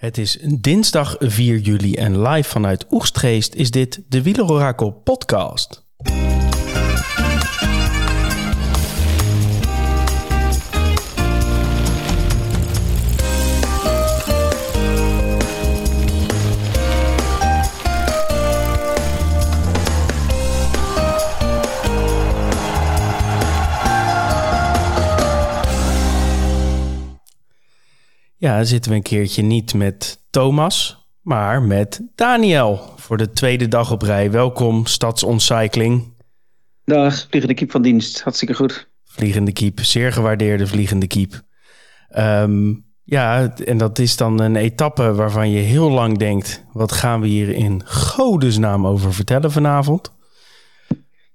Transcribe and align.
Het 0.00 0.18
is 0.18 0.38
dinsdag 0.58 1.16
4 1.18 1.58
juli 1.58 1.94
en 1.94 2.22
live 2.22 2.48
vanuit 2.48 2.86
Oegstgeest 2.90 3.54
is 3.54 3.70
dit 3.70 4.02
de 4.08 4.22
Wielerorakel 4.22 4.90
podcast. 4.90 5.86
Ja, 28.40 28.64
zitten 28.64 28.90
we 28.90 28.96
een 28.96 29.02
keertje 29.02 29.42
niet 29.42 29.74
met 29.74 30.22
Thomas, 30.30 31.06
maar 31.22 31.62
met 31.62 32.00
Daniel 32.14 32.80
voor 32.96 33.16
de 33.16 33.32
tweede 33.32 33.68
dag 33.68 33.92
op 33.92 34.02
rij. 34.02 34.30
Welkom, 34.30 34.86
Stadsontcycling. 34.86 36.14
Dag, 36.84 37.26
vliegende 37.28 37.54
kiep 37.54 37.70
van 37.70 37.82
dienst. 37.82 38.22
Hartstikke 38.22 38.54
goed. 38.54 38.88
Vliegende 39.04 39.52
kiep, 39.52 39.80
zeer 39.80 40.12
gewaardeerde 40.12 40.66
vliegende 40.66 41.06
kiep. 41.06 41.40
Ehm, 42.08 42.74
ja, 43.04 43.54
en 43.64 43.78
dat 43.78 43.98
is 43.98 44.16
dan 44.16 44.40
een 44.40 44.56
etappe 44.56 45.14
waarvan 45.14 45.50
je 45.50 45.60
heel 45.60 45.90
lang 45.90 46.18
denkt... 46.18 46.64
wat 46.72 46.92
gaan 46.92 47.20
we 47.20 47.26
hier 47.26 47.48
in 47.48 47.82
godesnaam 47.86 48.86
over 48.86 49.14
vertellen 49.14 49.52
vanavond? 49.52 50.12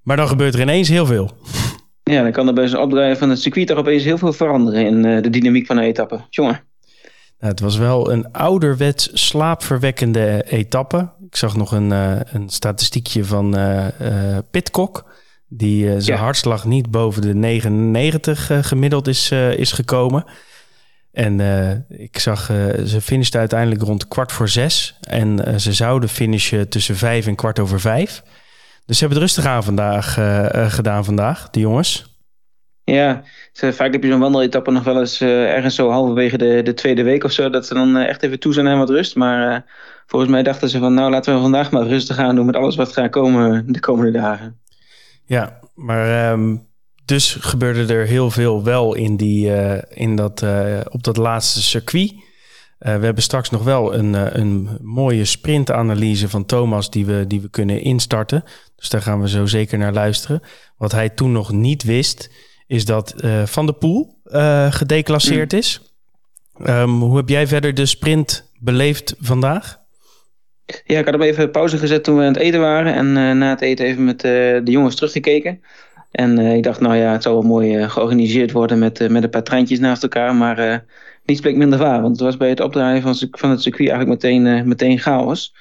Maar 0.01 0.17
dan 0.17 0.27
gebeurt 0.27 0.53
er 0.53 0.61
ineens 0.61 0.89
heel 0.89 1.05
veel. 1.05 1.31
Ja, 2.03 2.23
dan 2.23 2.31
kan 2.31 2.47
er 2.47 2.53
bij 2.53 2.67
zo'n 2.67 2.81
opdraaien 2.81 3.17
van 3.17 3.29
het 3.29 3.39
circuit 3.39 3.67
toch 3.67 3.77
opeens 3.77 4.03
heel 4.03 4.17
veel 4.17 4.33
veranderen... 4.33 4.85
in 4.85 5.05
uh, 5.05 5.21
de 5.21 5.29
dynamiek 5.29 5.65
van 5.65 5.77
een 5.77 5.83
etappe. 5.83 6.21
Jongen. 6.29 6.73
Nou, 7.45 7.57
het 7.57 7.65
was 7.65 7.77
wel 7.77 8.11
een 8.11 8.31
ouderwets 8.31 9.09
slaapverwekkende 9.13 10.43
etappe. 10.47 11.09
Ik 11.25 11.35
zag 11.35 11.55
nog 11.55 11.71
een, 11.71 11.91
uh, 11.91 12.19
een 12.23 12.49
statistiekje 12.49 13.25
van 13.25 13.57
uh, 13.57 13.87
uh, 14.01 14.37
Pitcock. 14.51 15.05
Die 15.47 16.01
zijn 16.01 16.17
ja. 16.17 16.23
hartslag 16.23 16.65
niet 16.65 16.91
boven 16.91 17.21
de 17.21 17.33
99 17.33 18.67
gemiddeld 18.67 19.07
is, 19.07 19.31
is 19.31 19.71
gekomen. 19.71 20.25
En 21.11 21.39
ik 21.89 22.19
zag, 22.19 22.45
ze 22.85 22.99
finishte 23.01 23.37
uiteindelijk 23.37 23.81
rond 23.81 24.07
kwart 24.07 24.31
voor 24.31 24.49
zes. 24.49 24.97
En 25.01 25.61
ze 25.61 25.73
zouden 25.73 26.09
finishen 26.09 26.69
tussen 26.69 26.95
vijf 26.95 27.27
en 27.27 27.35
kwart 27.35 27.59
over 27.59 27.79
vijf. 27.79 28.23
Dus 28.85 28.97
ze 28.97 29.05
hebben 29.05 29.21
het 29.21 29.31
rustig 29.31 29.51
aan 29.51 29.63
vandaag 29.63 30.13
gedaan 30.73 31.05
vandaag, 31.05 31.49
de 31.49 31.59
jongens. 31.59 32.14
Ja, 32.85 33.23
vaak 33.53 33.91
heb 33.91 34.03
je 34.03 34.09
zo'n 34.09 34.19
wandeletappe 34.19 34.71
nog 34.71 34.83
wel 34.83 34.99
eens 34.99 35.21
uh, 35.21 35.53
ergens 35.53 35.75
zo 35.75 35.89
halverwege 35.89 36.37
de, 36.37 36.61
de 36.63 36.73
tweede 36.73 37.03
week 37.03 37.23
of 37.23 37.31
zo. 37.31 37.49
Dat 37.49 37.65
ze 37.65 37.73
dan 37.73 37.97
uh, 37.97 38.07
echt 38.07 38.23
even 38.23 38.39
toe 38.39 38.53
zijn 38.53 38.67
aan 38.67 38.77
wat 38.77 38.89
rust. 38.89 39.15
Maar 39.15 39.51
uh, 39.51 39.59
volgens 40.05 40.31
mij 40.31 40.43
dachten 40.43 40.69
ze 40.69 40.79
van 40.79 40.93
nou 40.93 41.11
laten 41.11 41.35
we 41.35 41.41
vandaag 41.41 41.71
maar 41.71 41.87
rustig 41.87 42.15
gaan 42.15 42.35
doen 42.35 42.45
met 42.45 42.55
alles 42.55 42.75
wat 42.75 42.93
gaat 42.93 43.09
komen 43.09 43.71
de 43.71 43.79
komende 43.79 44.11
dagen. 44.11 44.59
Ja, 45.25 45.59
maar 45.75 46.31
um, 46.31 46.67
dus 47.05 47.37
gebeurde 47.39 47.93
er 47.93 48.05
heel 48.05 48.31
veel 48.31 48.63
wel 48.63 48.95
in 48.95 49.17
die, 49.17 49.51
in 49.89 50.15
dat, 50.15 50.45
op 50.89 51.03
dat 51.03 51.17
laatste 51.17 51.61
circuit. 51.61 52.13
we 52.77 52.89
hebben 52.89 53.23
straks 53.23 53.49
nog 53.49 53.63
wel 53.63 53.93
een, 53.93 54.39
een 54.39 54.77
mooie 54.81 55.25
sprintanalyse 55.25 56.29
van 56.29 56.45
Thomas 56.45 56.89
die 56.89 57.05
we, 57.05 57.27
die 57.27 57.41
we 57.41 57.49
kunnen 57.49 57.81
instarten. 57.81 58.43
Dus 58.75 58.89
daar 58.89 59.01
gaan 59.01 59.21
we 59.21 59.29
zo 59.29 59.45
zeker 59.45 59.77
naar 59.77 59.93
luisteren. 59.93 60.41
Wat 60.77 60.91
hij 60.91 61.09
toen 61.09 61.31
nog 61.31 61.51
niet 61.51 61.83
wist 61.83 62.29
is 62.67 62.85
dat 62.85 63.15
uh, 63.23 63.45
Van 63.45 63.65
de 63.65 63.73
Poel 63.73 64.21
uh, 64.25 64.71
gedeclasseerd 64.71 65.51
mm. 65.51 65.57
is. 65.57 65.81
Um, 66.67 67.01
hoe 67.01 67.17
heb 67.17 67.29
jij 67.29 67.47
verder 67.47 67.73
de 67.73 67.85
sprint 67.85 68.51
beleefd 68.59 69.15
vandaag? 69.19 69.79
Ja, 70.65 70.99
ik 70.99 71.05
had 71.05 71.13
hem 71.13 71.23
even 71.23 71.51
pauze 71.51 71.77
gezet 71.77 72.03
toen 72.03 72.15
we 72.15 72.21
aan 72.21 72.33
het 72.33 72.41
eten 72.41 72.59
waren. 72.59 72.93
En 72.93 73.05
uh, 73.05 73.31
na 73.31 73.49
het 73.49 73.61
eten 73.61 73.85
even 73.85 74.03
met 74.03 74.19
de 74.21 74.61
jongens 74.63 74.95
teruggekeken. 74.95 75.61
En 76.11 76.39
ik 76.39 76.63
dacht, 76.63 76.79
nou 76.79 76.95
ja, 76.95 77.11
het 77.11 77.23
zou 77.23 77.35
wel 77.35 77.49
mooi 77.49 77.89
georganiseerd 77.89 78.51
worden 78.51 78.79
met, 78.79 79.09
met 79.09 79.23
een 79.23 79.29
paar 79.29 79.43
treintjes 79.43 79.79
naast 79.79 80.03
elkaar. 80.03 80.35
Maar 80.35 80.85
niets 81.25 81.41
bleek 81.41 81.55
minder 81.55 81.79
waar. 81.79 82.01
Want 82.01 82.15
het 82.15 82.25
was 82.25 82.37
bij 82.37 82.49
het 82.49 82.59
opdraaien 82.59 83.01
van, 83.01 83.15
van 83.31 83.49
het 83.49 83.61
circuit 83.61 83.89
eigenlijk 83.89 84.23
meteen, 84.23 84.67
meteen 84.67 84.99
chaos. 84.99 85.55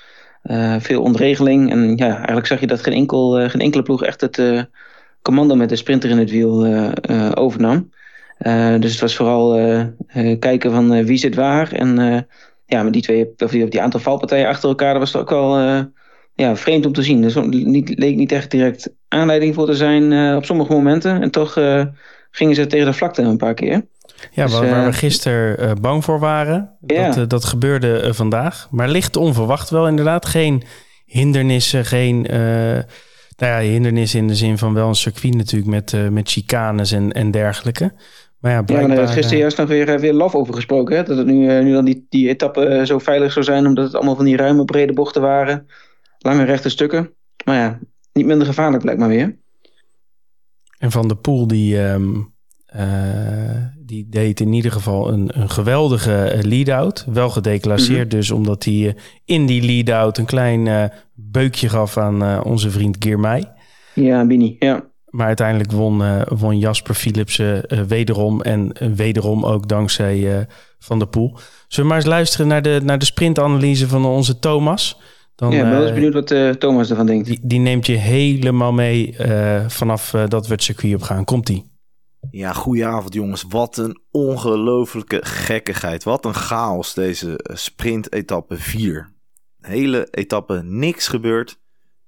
veel 0.78 1.02
ontregeling. 1.02 1.70
En 1.70 1.96
ja, 1.96 2.16
eigenlijk 2.16 2.46
zag 2.46 2.60
je 2.60 2.66
dat 2.66 2.82
geen, 2.82 2.94
enkel, 2.94 3.48
geen 3.48 3.60
enkele 3.60 3.82
ploeg 3.82 4.04
echt 4.04 4.20
het 4.20 4.66
commando 5.24 5.54
met 5.54 5.68
de 5.68 5.76
sprinter 5.76 6.10
in 6.10 6.18
het 6.18 6.30
wiel 6.30 6.66
uh, 6.66 6.90
uh, 7.10 7.30
overnam. 7.34 7.90
Uh, 8.38 8.80
dus 8.80 8.90
het 8.90 9.00
was 9.00 9.16
vooral 9.16 9.58
kijken 10.38 10.70
van 10.70 11.04
wie 11.04 11.16
zit 11.16 11.34
waar. 11.34 11.72
En 11.72 12.26
ja, 12.66 12.82
met 12.82 12.92
die 12.92 13.02
twee, 13.02 13.32
of 13.38 13.50
die, 13.50 13.68
die 13.68 13.82
aantal 13.82 14.00
valpartijen 14.00 14.48
achter 14.48 14.68
elkaar, 14.68 14.92
dat 14.92 15.02
was 15.02 15.16
ook 15.16 15.30
wel 15.30 15.58
ja, 16.34 16.56
vreemd 16.56 16.86
om 16.86 16.92
te 16.92 17.02
zien. 17.02 17.22
Dus 17.22 17.34
niet, 17.34 17.98
leek 17.98 18.16
niet 18.16 18.32
echt 18.32 18.50
direct 18.50 18.90
aanleiding 19.08 19.54
voor 19.54 19.66
te 19.66 19.74
zijn 19.74 20.36
op 20.36 20.44
sommige 20.44 20.72
momenten. 20.72 21.22
En 21.22 21.30
toch 21.30 21.52
gingen 22.30 22.54
ze 22.54 22.66
tegen 22.66 22.86
de 22.86 22.92
vlakte 22.92 23.22
een 23.22 23.36
paar 23.36 23.54
keer. 23.54 23.86
Ja, 24.30 24.44
dus, 24.44 24.52
waar, 24.52 24.70
waar, 24.70 24.84
we 24.84 24.92
gisteren 24.92 25.80
bang 25.80 26.04
voor 26.04 26.18
waren. 26.18 26.76
Ja. 26.86 27.10
Dat, 27.10 27.30
dat 27.30 27.44
gebeurde 27.44 28.14
vandaag. 28.14 28.68
Maar 28.70 28.88
licht 28.88 29.16
onverwacht 29.16 29.70
wel 29.70 29.88
inderdaad. 29.88 30.26
Geen 30.26 30.62
hindernissen, 31.06 31.84
geen 31.84 32.26
nou 33.36 33.52
ja, 33.52 33.70
hindernis 33.70 34.14
in 34.14 34.28
de 34.28 34.34
zin 34.34 34.58
van 34.58 34.74
wel 34.74 34.88
een 34.88 34.94
circuit 34.94 35.34
natuurlijk 35.34 35.70
met, 35.70 35.92
uh, 35.92 36.08
met 36.08 36.30
chicanes 36.30 36.92
en, 36.92 37.12
en 37.12 37.30
dergelijke. 37.30 37.92
Maar 38.38 38.52
ja, 38.52 38.62
blijkbaar... 38.62 38.96
Ja, 38.96 39.02
er 39.02 39.08
gisteren 39.08 39.38
juist 39.38 39.56
nog 39.56 39.68
weer, 39.68 39.88
eh, 39.88 39.98
weer 40.00 40.12
lof 40.12 40.34
over 40.34 40.54
gesproken. 40.54 40.96
Hè? 40.96 41.02
Dat 41.02 41.16
het 41.16 41.26
nu, 41.26 41.62
nu 41.62 41.72
dan 41.72 41.84
die, 41.84 42.06
die 42.08 42.28
etappe 42.28 42.82
zo 42.86 42.98
veilig 42.98 43.32
zou 43.32 43.44
zijn... 43.44 43.66
omdat 43.66 43.84
het 43.84 43.94
allemaal 43.94 44.16
van 44.16 44.24
die 44.24 44.36
ruime, 44.36 44.64
brede 44.64 44.92
bochten 44.92 45.22
waren. 45.22 45.66
Lange 46.18 46.44
rechte 46.44 46.68
stukken. 46.68 47.10
Maar 47.44 47.56
ja, 47.56 47.78
niet 48.12 48.26
minder 48.26 48.46
gevaarlijk 48.46 48.82
blijkt 48.82 49.00
maar 49.00 49.08
weer. 49.08 49.36
En 50.78 50.90
Van 50.90 51.08
de 51.08 51.16
Poel 51.16 51.46
die... 51.46 51.80
Um, 51.80 52.32
uh, 52.76 52.82
die 53.86 54.06
deed 54.08 54.40
in 54.40 54.52
ieder 54.52 54.72
geval 54.72 55.12
een, 55.12 55.40
een 55.40 55.50
geweldige 55.50 56.38
lead-out. 56.40 57.04
Wel 57.12 57.30
gedeclasseerd 57.30 58.04
mm 58.04 58.10
-hmm. 58.10 58.18
dus, 58.18 58.30
omdat 58.30 58.64
hij 58.64 58.74
uh, 58.74 58.92
in 59.24 59.46
die 59.46 59.62
lead-out 59.62 60.18
een 60.18 60.24
klein 60.24 60.66
uh, 60.66 60.84
beukje 61.14 61.68
gaf 61.68 61.96
aan 61.96 62.44
onze 62.44 62.70
vriend 62.70 62.96
Girmay. 62.98 63.44
Ja, 63.94 64.26
Bini, 64.26 64.56
ja. 64.58 64.84
Maar 65.06 65.26
uiteindelijk 65.26 65.72
won, 65.72 66.02
won 66.24 66.58
Jasper 66.58 66.94
Philipsen 66.94 67.86
wederom. 67.88 68.42
En 68.42 68.72
wederom 68.94 69.44
ook 69.44 69.68
dankzij 69.68 70.46
Van 70.78 70.98
der 70.98 71.08
Poel. 71.08 71.36
Zullen 71.68 71.90
we 71.90 71.94
maar 71.94 71.96
eens 71.96 72.06
luisteren 72.06 72.46
naar 72.46 72.62
de, 72.62 72.80
naar 72.84 72.98
de 72.98 73.04
sprintanalyse 73.04 73.88
van 73.88 74.04
onze 74.04 74.38
Thomas? 74.38 75.00
Dan, 75.34 75.50
ja, 75.50 75.70
wel 75.70 75.82
eens 75.82 75.92
benieuwd 75.92 76.12
wat 76.12 76.60
Thomas 76.60 76.90
ervan 76.90 77.06
denkt. 77.06 77.26
Die, 77.26 77.40
die, 77.42 77.58
neemt 77.58 77.86
je 77.86 77.96
helemaal 77.96 78.72
mee 78.72 79.16
vanaf 79.68 80.10
dat 80.28 80.46
we 80.46 80.52
het 80.52 80.62
circuit 80.62 80.94
op 80.94 81.02
gaan. 81.02 81.24
Komt-ie. 81.24 81.73
Ja, 82.30 82.52
goedenavond 82.52 83.14
jongens. 83.14 83.44
Wat 83.48 83.76
een 83.76 84.00
ongelofelijke 84.10 85.20
gekkigheid. 85.24 86.04
Wat 86.04 86.24
een 86.24 86.34
chaos 86.34 86.94
deze 86.94 87.36
eh, 87.36 87.56
sprint-etappe 87.56 88.56
4. 88.56 89.12
Hele 89.60 90.08
etappe 90.10 90.62
niks 90.62 91.08
gebeurd. 91.08 91.60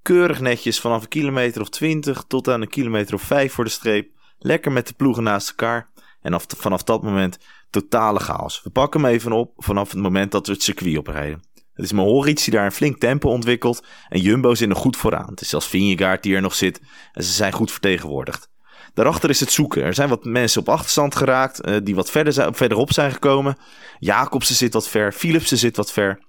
Keurig 0.02 0.40
netjes 0.40 0.80
vanaf 0.80 1.02
een 1.02 1.08
kilometer 1.08 1.60
of 1.60 1.68
20 1.68 2.24
tot 2.26 2.48
aan 2.48 2.60
een 2.60 2.68
kilometer 2.68 3.14
of 3.14 3.22
5 3.22 3.52
voor 3.52 3.64
de 3.64 3.70
streep. 3.70 4.10
Lekker 4.38 4.72
met 4.72 4.86
de 4.86 4.94
ploegen 4.94 5.22
naast 5.22 5.48
elkaar. 5.48 5.90
En 6.20 6.40
vanaf 6.56 6.82
dat 6.82 7.02
moment 7.02 7.38
totale 7.70 8.18
chaos. 8.18 8.62
We 8.62 8.70
pakken 8.70 9.00
hem 9.00 9.10
even 9.10 9.32
op 9.32 9.52
vanaf 9.56 9.90
het 9.90 10.00
moment 10.00 10.30
dat 10.30 10.46
we 10.46 10.52
het 10.52 10.62
circuit 10.62 10.98
oprijden. 10.98 11.42
Het 11.72 11.84
is 11.84 11.92
Mohoric 11.92 12.44
die 12.44 12.52
daar 12.52 12.64
een 12.64 12.72
flink 12.72 12.98
tempo 12.98 13.28
ontwikkelt. 13.28 13.84
En 14.08 14.20
Jumbo 14.20 14.54
zit 14.54 14.70
er 14.70 14.76
goed 14.76 14.96
vooraan. 14.96 15.30
Het 15.30 15.40
is 15.40 15.48
zelfs 15.48 15.66
Vingegaard 15.66 16.22
die 16.22 16.34
er 16.34 16.40
nog 16.40 16.54
zit. 16.54 16.80
En 17.12 17.24
ze 17.24 17.32
zijn 17.32 17.52
goed 17.52 17.70
vertegenwoordigd. 17.70 18.50
Daarachter 18.96 19.30
is 19.30 19.40
het 19.40 19.52
zoeken. 19.52 19.82
Er 19.82 19.94
zijn 19.94 20.08
wat 20.08 20.24
mensen 20.24 20.60
op 20.60 20.68
achterstand 20.68 21.16
geraakt, 21.16 21.68
uh, 21.68 21.76
die 21.82 21.94
wat 21.94 22.10
verder 22.10 22.32
zijn, 22.32 22.54
verderop 22.54 22.92
zijn 22.92 23.12
gekomen. 23.12 23.56
Jacobsen 23.98 24.54
zit 24.54 24.72
wat 24.72 24.88
ver, 24.88 25.12
Philipsen 25.12 25.58
zit 25.58 25.76
wat 25.76 25.92
ver. 25.92 26.24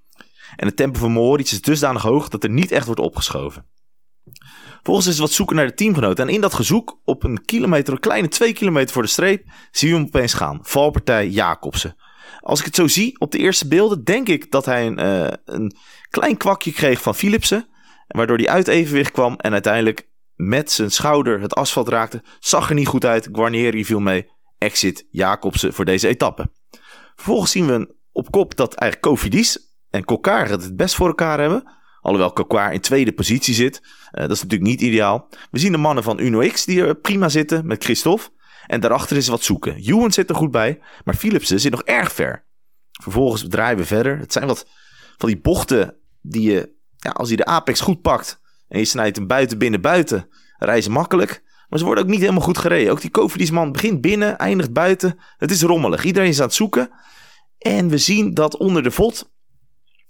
En 0.56 0.68
het 0.68 0.76
tempo 0.76 1.00
van 1.00 1.12
Moritz 1.12 1.52
is 1.52 1.62
dusdanig 1.62 2.02
hoog 2.02 2.28
dat 2.28 2.44
er 2.44 2.50
niet 2.50 2.72
echt 2.72 2.86
wordt 2.86 3.02
opgeschoven. 3.02 3.66
Volgens 4.84 5.06
is 5.08 5.12
het 5.12 5.22
wat 5.22 5.32
zoeken 5.32 5.56
naar 5.56 5.66
de 5.66 5.74
teamgenoten. 5.74 6.28
En 6.28 6.34
in 6.34 6.42
dat 6.42 6.54
gezoek, 6.54 7.00
op 7.04 7.24
een 7.24 7.46
kilometer, 7.46 7.94
een 7.94 8.00
kleine 8.00 8.28
twee 8.28 8.54
kilometer 8.54 8.94
voor 8.94 9.02
de 9.02 9.08
streep, 9.08 9.46
zien 9.72 9.90
we 9.90 9.96
hem 9.96 10.06
opeens 10.06 10.34
gaan. 10.34 10.60
Valpartij 10.62 11.28
Jacobsen. 11.28 11.96
Als 12.40 12.60
ik 12.60 12.66
het 12.66 12.76
zo 12.76 12.88
zie 12.88 13.20
op 13.20 13.32
de 13.32 13.38
eerste 13.38 13.68
beelden, 13.68 14.04
denk 14.04 14.28
ik 14.28 14.52
dat 14.52 14.66
hij 14.66 14.86
een, 14.86 15.00
uh, 15.00 15.34
een 15.46 15.76
klein 16.10 16.38
kwakje 16.38 16.72
kreeg 16.72 17.02
van 17.02 17.16
Philipsen. 17.16 17.68
Waardoor 18.08 18.38
hij 18.38 18.50
uit 18.50 18.68
evenwicht 18.68 19.12
kwam 19.12 19.36
en 19.36 19.52
uiteindelijk 19.52 20.08
met 20.38 20.72
zijn 20.72 20.92
schouder 20.92 21.42
het 21.42 21.56
asfalt 21.56 21.88
raakte. 21.88 22.24
Zag 22.40 22.70
er 22.70 22.76
niet 22.76 22.88
goed 22.88 23.06
uit. 23.06 23.30
Guarnieri 23.32 23.86
viel 23.86 24.00
mee. 24.00 24.30
Exit 24.58 25.08
Jacobsen 25.12 25.74
voor 25.74 25.86
deze 25.86 26.08
etappe. 26.08 26.52
Vervolgens 27.16 27.52
zien 27.52 27.68
we 27.68 27.96
op 28.12 28.32
kop 28.32 28.56
dat 28.56 28.74
eigenlijk 28.74 29.12
Cofidis 29.12 29.76
en 29.90 30.06
Kokar 30.06 30.50
het 30.50 30.64
het 30.64 30.76
best 30.76 30.96
voor 30.96 31.08
elkaar 31.08 31.40
hebben. 31.40 31.76
Alhoewel 32.02 32.34
Kokar 32.34 32.74
in 32.74 32.82
tweede 32.82 33.14
positie 33.14 33.54
zit. 33.54 33.80
Uh, 33.84 34.22
dat 34.22 34.32
is 34.32 34.42
natuurlijk 34.42 34.70
niet 34.70 34.82
ideaal. 34.82 35.30
We 35.52 35.60
zien 35.60 35.72
de 35.72 35.78
mannen 35.78 36.04
van 36.04 36.20
Uno 36.20 36.48
X 36.48 36.66
die 36.66 36.82
er 36.82 36.96
prima 36.96 37.30
zitten 37.30 37.68
met 37.68 37.84
Christophe. 37.84 38.30
En 38.68 38.80
daarachter 38.80 39.18
is 39.18 39.28
wat 39.28 39.44
zoeken. 39.44 39.76
Ewan 39.76 40.12
zit 40.12 40.30
er 40.30 40.36
goed 40.36 40.52
bij, 40.52 40.80
maar 41.04 41.16
Philipsen 41.16 41.60
zit 41.60 41.72
nog 41.72 41.84
erg 41.84 42.12
ver. 42.12 42.46
Vervolgens 42.92 43.46
draaien 43.48 43.78
we 43.78 43.86
verder. 43.86 44.18
Het 44.18 44.32
zijn 44.32 44.48
wat 44.48 44.68
van 45.18 45.30
die 45.30 45.40
bochten 45.40 45.96
die 46.22 46.52
je, 46.52 46.76
ja, 46.98 47.12
als 47.12 47.30
je 47.30 47.36
de 47.36 47.46
apex 47.46 47.80
goed 47.80 48.02
pakt 48.02 48.40
en 48.68 48.80
je 48.80 48.86
snijdt 48.86 49.18
hem 49.18 49.28
buiten, 49.28 49.58
binnen, 49.58 49.82
buiten, 49.82 50.30
reizen 50.58 50.92
makkelijk. 50.92 51.44
Maar 51.70 51.80
ze 51.80 51.86
worden 51.86 52.04
ook 52.04 52.10
niet 52.10 52.20
helemaal 52.20 52.42
goed 52.42 52.58
gereden. 52.58 52.92
Ook 52.92 53.02
die 53.02 53.10
Koffiediesman 53.10 53.72
begint 53.72 54.02
binnen, 54.02 54.38
eindigt 54.38 54.74
buiten. 54.74 55.20
Het 55.38 55.52
is 55.52 55.62
rommelig. 55.62 56.04
Iedereen 56.04 56.30
is 56.30 56.40
aan 56.40 56.46
het 56.46 56.54
zoeken. 56.54 56.90
En 57.58 57.90
we 57.90 57.98
zien 57.98 58.34
dat 58.34 58.58
onder 58.58 58.84
de 58.84 58.92
vod, 58.92 59.32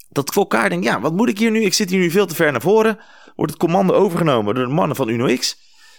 dat 0.08 0.36
elkaar 0.36 0.68
denkt, 0.68 0.84
ja, 0.84 1.00
wat 1.00 1.12
moet 1.12 1.28
ik 1.28 1.38
hier 1.38 1.50
nu? 1.50 1.62
Ik 1.62 1.74
zit 1.74 1.90
hier 1.90 1.98
nu 1.98 2.10
veel 2.10 2.26
te 2.26 2.34
ver 2.34 2.52
naar 2.52 2.60
voren. 2.60 2.98
Wordt 3.36 3.52
het 3.52 3.60
commando 3.60 3.94
overgenomen 3.94 4.54
door 4.54 4.66
de 4.66 4.72
mannen 4.72 4.96
van 4.96 5.08
Uno 5.08 5.36
X. 5.36 5.58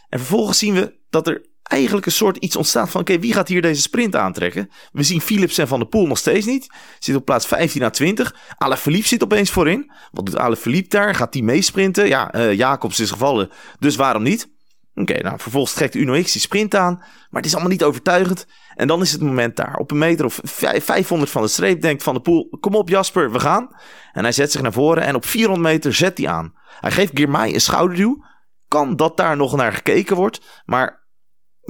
En 0.10 0.20
vervolgens 0.20 0.58
zien 0.58 0.74
we 0.74 1.00
dat 1.10 1.28
er 1.28 1.46
eigenlijk 1.70 2.06
een 2.06 2.12
soort 2.12 2.38
iets 2.38 2.56
ontstaat 2.56 2.90
van... 2.90 3.02
oké, 3.02 3.20
wie 3.20 3.34
gaat 3.34 3.48
hier 3.48 3.62
deze 3.62 3.82
sprint 3.82 4.16
aantrekken? 4.16 4.70
We 4.92 5.04
zien 5.04 5.22
Philips 5.22 5.58
en 5.58 5.68
Van 5.68 5.80
der 5.80 5.88
Poel 5.88 6.08
nog 6.08 6.18
steeds 6.18 6.46
niet. 6.46 6.68
Zit 7.00 7.16
op 7.16 7.26
plaats 7.26 7.46
15 7.46 7.84
à 7.84 7.90
20. 7.90 8.36
Philippe 8.78 9.08
zit 9.08 9.24
opeens 9.24 9.52
voorin. 9.52 9.92
Wat 10.12 10.26
doet 10.26 10.60
Philippe 10.60 10.90
daar? 10.90 11.16
Gaat 11.16 11.34
hij 11.34 11.44
meesprinten? 11.44 12.08
Ja, 12.08 12.36
uh, 12.36 12.54
Jacobs 12.54 13.00
is 13.00 13.12
gevallen, 13.12 13.50
dus 13.80 13.96
waarom 13.96 14.24
niet? 14.24 14.50
Oké, 14.96 15.22
nou 15.22 15.40
vervolgens 15.40 15.74
trekt 15.74 15.96
Uno 15.96 16.22
X 16.22 16.32
die 16.32 16.42
sprint 16.42 16.76
aan. 16.76 16.96
Maar 16.96 17.42
het 17.42 17.46
is 17.46 17.54
allemaal 17.54 17.72
niet 17.72 17.84
overtuigend. 17.84 18.48
En 18.76 18.88
dan 18.88 19.02
is 19.02 19.12
het 19.12 19.22
moment 19.22 19.56
daar. 19.56 19.76
Op 19.76 19.92
een 19.92 19.98
meter 19.98 20.26
of 20.26 20.40
500 20.44 21.32
van 21.32 21.42
de 21.42 21.48
streep 21.48 21.82
denkt 21.82 22.04
Van 22.04 22.14
der 22.14 22.22
Poel... 22.22 22.58
kom 22.60 22.76
op 22.76 22.90
Jasper, 22.90 23.32
we 23.32 23.40
gaan. 23.40 23.68
En 24.12 24.24
hij 24.24 24.32
zet 24.32 24.52
zich 24.52 24.62
naar 24.62 24.74
voren 24.74 25.04
en 25.04 25.16
op 25.16 25.26
400 25.26 25.68
meter 25.68 25.94
zet 25.94 26.18
hij 26.18 26.28
aan. 26.28 26.54
Hij 26.80 26.92
geeft 26.92 27.12
Girmay 27.14 27.54
een 27.54 27.62
schouderduw. 27.62 28.24
Kan 28.68 28.96
dat 28.96 29.18
daar 29.18 29.38
nog 29.38 29.56
naar 29.56 29.74
gekeken 29.74 30.16
wordt. 30.16 30.42
Maar 30.66 30.99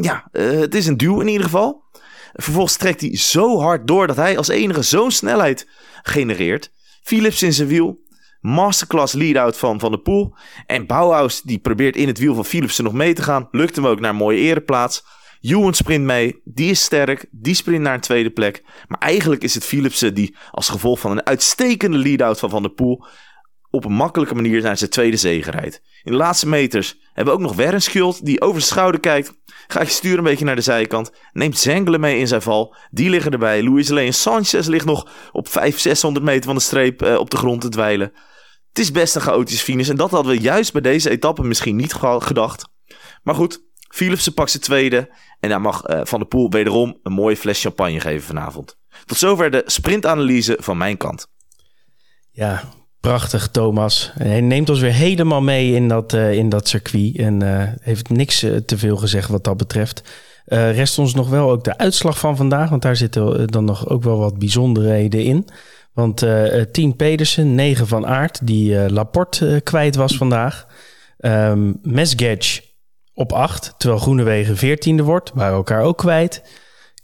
ja, 0.02 0.30
uh, 0.32 0.60
het 0.60 0.76
is 0.76 0.88
een 0.88 0.98
duw 0.98 1.20
in 1.20 1.28
ieder 1.28 1.44
geval. 1.44 1.84
Vervolgens 2.34 2.78
trekt 2.78 3.02
hij 3.02 3.18
zo 3.18 3.60
hard 3.60 3.88
door 3.88 4.08
dat 4.08 4.16
hij 4.16 4.38
als 4.38 4.48
enige 4.48 4.82
zo'n 4.82 5.12
snelheid 5.12 5.68
genereert. 6.04 6.72
Philips 7.04 7.44
in 7.44 7.54
zijn 7.54 7.68
wiel. 7.68 8.08
Masterclass 8.42 9.14
lead-out 9.14 9.58
van 9.58 9.80
Van 9.80 9.92
der 9.92 10.00
Poel. 10.00 10.36
En 10.66 10.88
Bauhaus 10.88 11.42
die 11.42 11.60
probeert 11.60 11.96
in 11.96 12.08
het 12.08 12.18
wiel 12.18 12.36
van 12.36 12.46
Philipsen 12.46 12.84
nog 12.84 12.94
mee 12.94 13.14
te 13.14 13.22
gaan. 13.22 13.48
Lukt 13.52 13.76
hem 13.76 13.88
ook 13.88 14.00
naar 14.00 14.10
een 14.10 14.16
mooie 14.16 14.40
ereplaats. 14.40 15.04
Ewan 15.42 15.74
sprint 15.74 16.04
mee. 16.04 16.42
Die 16.44 16.70
is 16.70 16.84
sterk. 16.84 17.26
Die 17.32 17.54
sprint 17.54 17.82
naar 17.82 17.94
een 17.94 18.00
tweede 18.00 18.32
plek. 18.32 18.64
Maar 18.88 19.00
eigenlijk 19.00 19.44
is 19.44 19.54
het 19.54 19.66
Philipsen 19.66 20.14
die 20.14 20.36
als 20.52 20.70
gevolg 20.70 21.00
van 21.00 21.12
een 21.12 21.26
uitstekende 21.26 21.98
lead-out 21.98 22.40
van 22.40 22.50
Van 22.50 22.62
der 22.62 22.72
Poel 22.72 23.06
op 23.70 23.86
een 23.86 23.94
makkelijke 23.94 24.36
manier 24.36 24.62
naar 24.62 24.78
zijn 24.78 24.90
tweede 24.90 25.18
zege 25.18 25.52
rijdt. 25.52 25.82
In 26.04 26.12
de 26.12 26.18
laatste 26.18 26.48
meters 26.48 27.00
hebben 27.14 27.34
we 27.34 27.40
ook 27.40 27.46
nog 27.46 27.56
Wernschuld 27.56 28.26
die 28.26 28.42
over 28.42 28.62
zijn 28.62 28.74
schouder 28.74 29.00
kijkt. 29.00 29.34
Ga 29.68 29.82
je 29.82 29.88
sturen 29.88 30.18
een 30.18 30.24
beetje 30.24 30.46
naar 30.46 30.56
de 30.56 30.62
zijkant. 30.62 31.12
Neemt 31.32 31.58
Zengelen 31.58 32.00
mee 32.00 32.20
in 32.20 32.28
zijn 32.28 32.42
val. 32.42 32.76
Die 32.92 33.10
liggen 33.10 33.32
erbij. 33.32 33.64
Luis 33.64 33.92
Alleen 33.92 34.14
Sanchez 34.14 34.68
ligt 34.68 34.86
nog 34.86 35.12
op 35.32 35.48
500, 35.48 35.82
600 35.82 36.26
meter 36.26 36.44
van 36.44 36.56
de 36.56 36.62
streep 36.62 37.04
uh, 37.04 37.16
op 37.18 37.30
de 37.30 37.38
grond 37.38 37.62
te 37.62 37.70
dweilen. 37.70 38.14
Het 38.70 38.80
is 38.80 38.92
best 38.92 39.16
een 39.16 39.22
chaotische 39.22 39.64
finish. 39.64 39.90
En 39.90 39.96
dat 39.96 40.12
hadden 40.12 40.32
we 40.32 40.42
juist 40.42 40.72
bij 40.72 40.82
deze 40.82 41.10
etappe 41.10 41.44
misschien 41.44 41.76
niet 41.76 41.94
gedacht. 42.00 42.70
Maar 43.24 43.36
goed, 43.36 43.64
Philipsen 43.90 44.34
pakt 44.34 44.52
zijn 44.52 44.64
tweede. 44.64 45.16
En 45.40 45.50
daar 45.50 45.62
mag 45.62 45.90
uh, 45.90 46.02
Van 46.04 46.20
der 46.20 46.28
Poel 46.28 46.50
wederom 46.50 47.00
een 47.04 47.12
mooie 47.12 47.38
fles 47.38 47.62
champagne 47.62 48.00
geven 48.00 48.28
vanavond. 48.28 48.78
Tot 49.06 49.18
zover 49.18 49.52
de 49.52 49.64
sprintanalyse 49.66 50.58
van 50.60 50.78
mijn 50.78 50.98
kant. 50.98 51.28
Ja, 52.32 52.64
Prachtig, 53.02 53.48
Thomas. 53.48 54.12
Hij 54.18 54.42
neemt 54.42 54.70
ons 54.70 54.80
weer 54.80 54.94
helemaal 54.94 55.42
mee 55.42 55.74
in 55.74 55.88
dat, 55.88 56.14
uh, 56.14 56.34
in 56.34 56.50
dat 56.50 56.68
circuit. 56.68 57.18
En 57.18 57.44
uh, 57.44 57.64
heeft 57.82 58.10
niks 58.10 58.44
uh, 58.44 58.56
te 58.56 58.78
veel 58.78 58.98
gezegd 58.98 59.30
wat 59.30 59.44
dat 59.44 59.58
betreft. 59.58 60.04
rest 60.46 61.00
ons 61.00 61.14
nog 61.14 61.30
wel 61.30 61.52
ook 61.52 61.64
de 61.64 61.78
uitslag 61.78 62.20
van 62.20 62.38
vandaag. 62.38 62.70
Want 62.70 62.82
daar 62.82 62.96
zitten 62.96 63.48
dan 63.48 63.66
nog 63.66 63.90
ook 63.90 64.04
wel 64.04 64.18
wat 64.18 64.40
bijzonderheden 64.40 65.24
in. 65.24 65.48
Want 65.94 66.26
Tien 66.72 66.96
Pedersen, 66.96 67.56
9 67.56 67.88
van 67.88 68.08
Aert, 68.08 68.48
die 68.48 68.92
Laporte 68.92 69.62
kwijt 69.64 69.96
was 69.96 70.18
vandaag. 70.18 70.68
Um, 71.18 71.80
Mesgedge 71.82 72.62
op 73.14 73.32
8, 73.34 73.74
terwijl 73.78 74.02
Groenewegen 74.02 74.78
14e 74.78 75.04
wordt. 75.04 75.32
Waren 75.34 75.56
elkaar 75.56 75.82
ook 75.82 75.98
kwijt. 75.98 76.44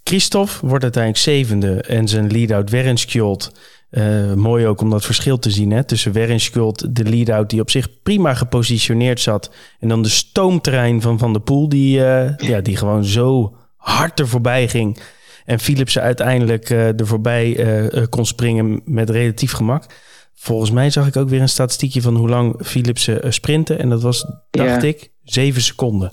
Christophe 0.10 0.68
wordt 0.68 0.84
uiteindelijk 0.84 1.24
zevende 1.24 1.82
en 1.82 2.08
zijn 2.08 2.32
lead-out 2.32 2.70
Werenskjold 2.70 3.52
uh, 3.92 4.34
mooi 4.34 4.68
ook 4.68 4.82
om 4.82 4.90
dat 4.90 5.06
verschil 5.06 5.40
te 5.40 5.52
zien 5.52 5.72
hè, 5.72 5.84
tussen 5.84 6.12
Werenschuld, 6.12 6.96
de 6.96 7.04
lead-out 7.04 7.50
die 7.50 7.62
op 7.62 7.70
zich 7.70 8.02
prima 8.02 8.34
gepositioneerd 8.34 9.20
zat. 9.20 9.52
En 9.80 9.88
dan 9.88 10.02
de 10.02 10.10
stoomtrein 10.10 11.02
van 11.02 11.20
Van 11.20 11.34
der 11.34 11.42
Poel 11.42 11.70
die, 11.70 12.00
uh, 12.00 12.38
ja, 12.38 12.62
die 12.62 12.78
gewoon 12.78 13.06
zo 13.06 13.56
hard 13.76 14.20
er 14.20 14.28
voorbij 14.28 14.68
ging. 14.68 15.00
En 15.46 15.60
Philipsen 15.60 16.02
uiteindelijk 16.02 16.70
uh, 16.70 17.00
er 17.00 17.08
voorbij 17.08 17.60
kon 18.10 18.26
springen 18.26 18.82
met 18.86 19.10
relatief 19.10 19.52
gemak. 19.52 19.86
Volgens 20.34 20.72
mij 20.72 20.90
zag 20.90 21.08
ik 21.08 21.16
ook 21.16 21.30
weer 21.30 21.42
een 21.42 21.50
statistiekje 21.50 22.02
van 22.02 22.16
hoe 22.16 22.30
lang 22.30 22.56
Philipsen 22.64 23.34
sprinten. 23.34 23.80
En 23.80 23.90
dat 23.90 24.02
was, 24.02 24.26
dacht 24.52 24.84
ik, 24.84 25.12
zeven 25.24 25.62
seconden. 25.62 26.12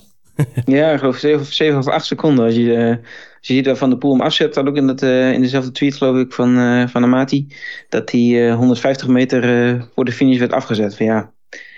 ja, 0.65 0.91
ik 0.91 0.99
geloof 0.99 1.17
zeven, 1.17 1.45
zeven 1.45 1.77
of 1.79 1.87
acht 1.87 2.05
seconden. 2.05 2.45
Als 2.45 2.55
je 2.55 2.99
je 3.47 3.53
ziet 3.53 3.65
dat 3.65 3.77
Van 3.77 3.89
de 3.89 3.97
Poel 3.97 4.11
hem 4.11 4.21
afzet, 4.21 4.53
dat 4.53 4.67
ook 4.67 4.75
in, 4.75 4.87
dat, 4.87 5.01
uh, 5.01 5.31
in 5.31 5.41
dezelfde 5.41 5.71
tweet 5.71 5.95
geloof 5.95 6.17
ik 6.17 6.33
van, 6.33 6.57
uh, 6.57 6.87
van 6.87 7.03
Amati, 7.03 7.47
dat 7.89 8.11
hij 8.11 8.21
uh, 8.21 8.55
150 8.55 9.07
meter 9.07 9.87
voor 9.93 10.05
de 10.05 10.11
finish 10.11 10.39
werd 10.39 10.53
afgezet. 10.53 10.95
Van 10.97 11.05
ja, 11.05 11.31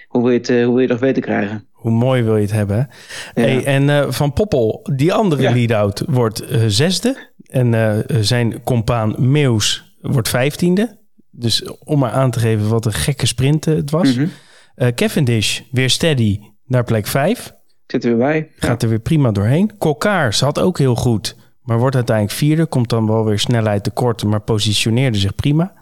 hoe 0.08 0.22
wil 0.22 0.32
je 0.32 0.38
het, 0.38 0.48
hoe 0.48 0.58
wil 0.58 0.76
je 0.76 0.82
het 0.82 0.90
nog 0.90 1.00
beter 1.00 1.22
krijgen? 1.22 1.68
Hoe 1.72 1.92
mooi 1.92 2.24
wil 2.24 2.36
je 2.36 2.42
het 2.42 2.52
hebben? 2.52 2.90
Ja. 3.34 3.42
Hey, 3.42 3.64
en 3.64 4.14
Van 4.14 4.34
Poppel, 4.34 4.90
die 4.96 5.14
andere 5.14 5.42
ja. 5.42 5.52
lead-out, 5.52 6.04
wordt 6.08 6.44
zesde. 6.68 7.34
En 7.46 8.04
zijn 8.20 8.64
compaan 8.64 9.16
Meus 9.18 9.96
wordt 10.02 10.30
vijftiende. 10.30 10.98
Dus 11.32 11.72
om 11.84 12.00
maar 12.00 12.12
aan 12.12 12.32
te 12.32 12.40
geven 12.40 12.70
wat 12.70 12.86
een 12.86 12.94
gekke 12.94 13.26
sprint 13.26 13.66
het 13.66 13.92
was. 13.92 14.16
Mm 14.16 14.30
-hmm. 14.76 14.94
Cavendish, 14.94 15.62
weer 15.72 15.90
steady, 15.90 16.40
naar 16.66 16.84
plek 16.84 17.08
vijf. 17.08 17.54
Zit 17.88 18.04
er 18.04 18.10
weer 18.10 18.18
bij. 18.18 18.52
Gaat 18.56 18.84
er 18.84 18.90
weer 18.90 19.00
prima 19.00 19.32
doorheen. 19.32 19.78
Kokkaar 19.78 20.34
zat 20.34 20.60
ook 20.60 20.78
heel 20.78 20.96
goed. 20.96 21.36
Maar 21.66 21.80
wordt 21.80 21.96
uiteindelijk 21.96 22.38
vierde. 22.38 22.66
Komt 22.66 22.90
dan 22.90 23.08
wel 23.08 23.26
weer 23.26 23.40
snelheid 23.40 23.84
tekort. 23.84 24.24
Maar 24.24 24.42
positioneerde 24.42 25.18
zich 25.18 25.36
prima. 25.36 25.74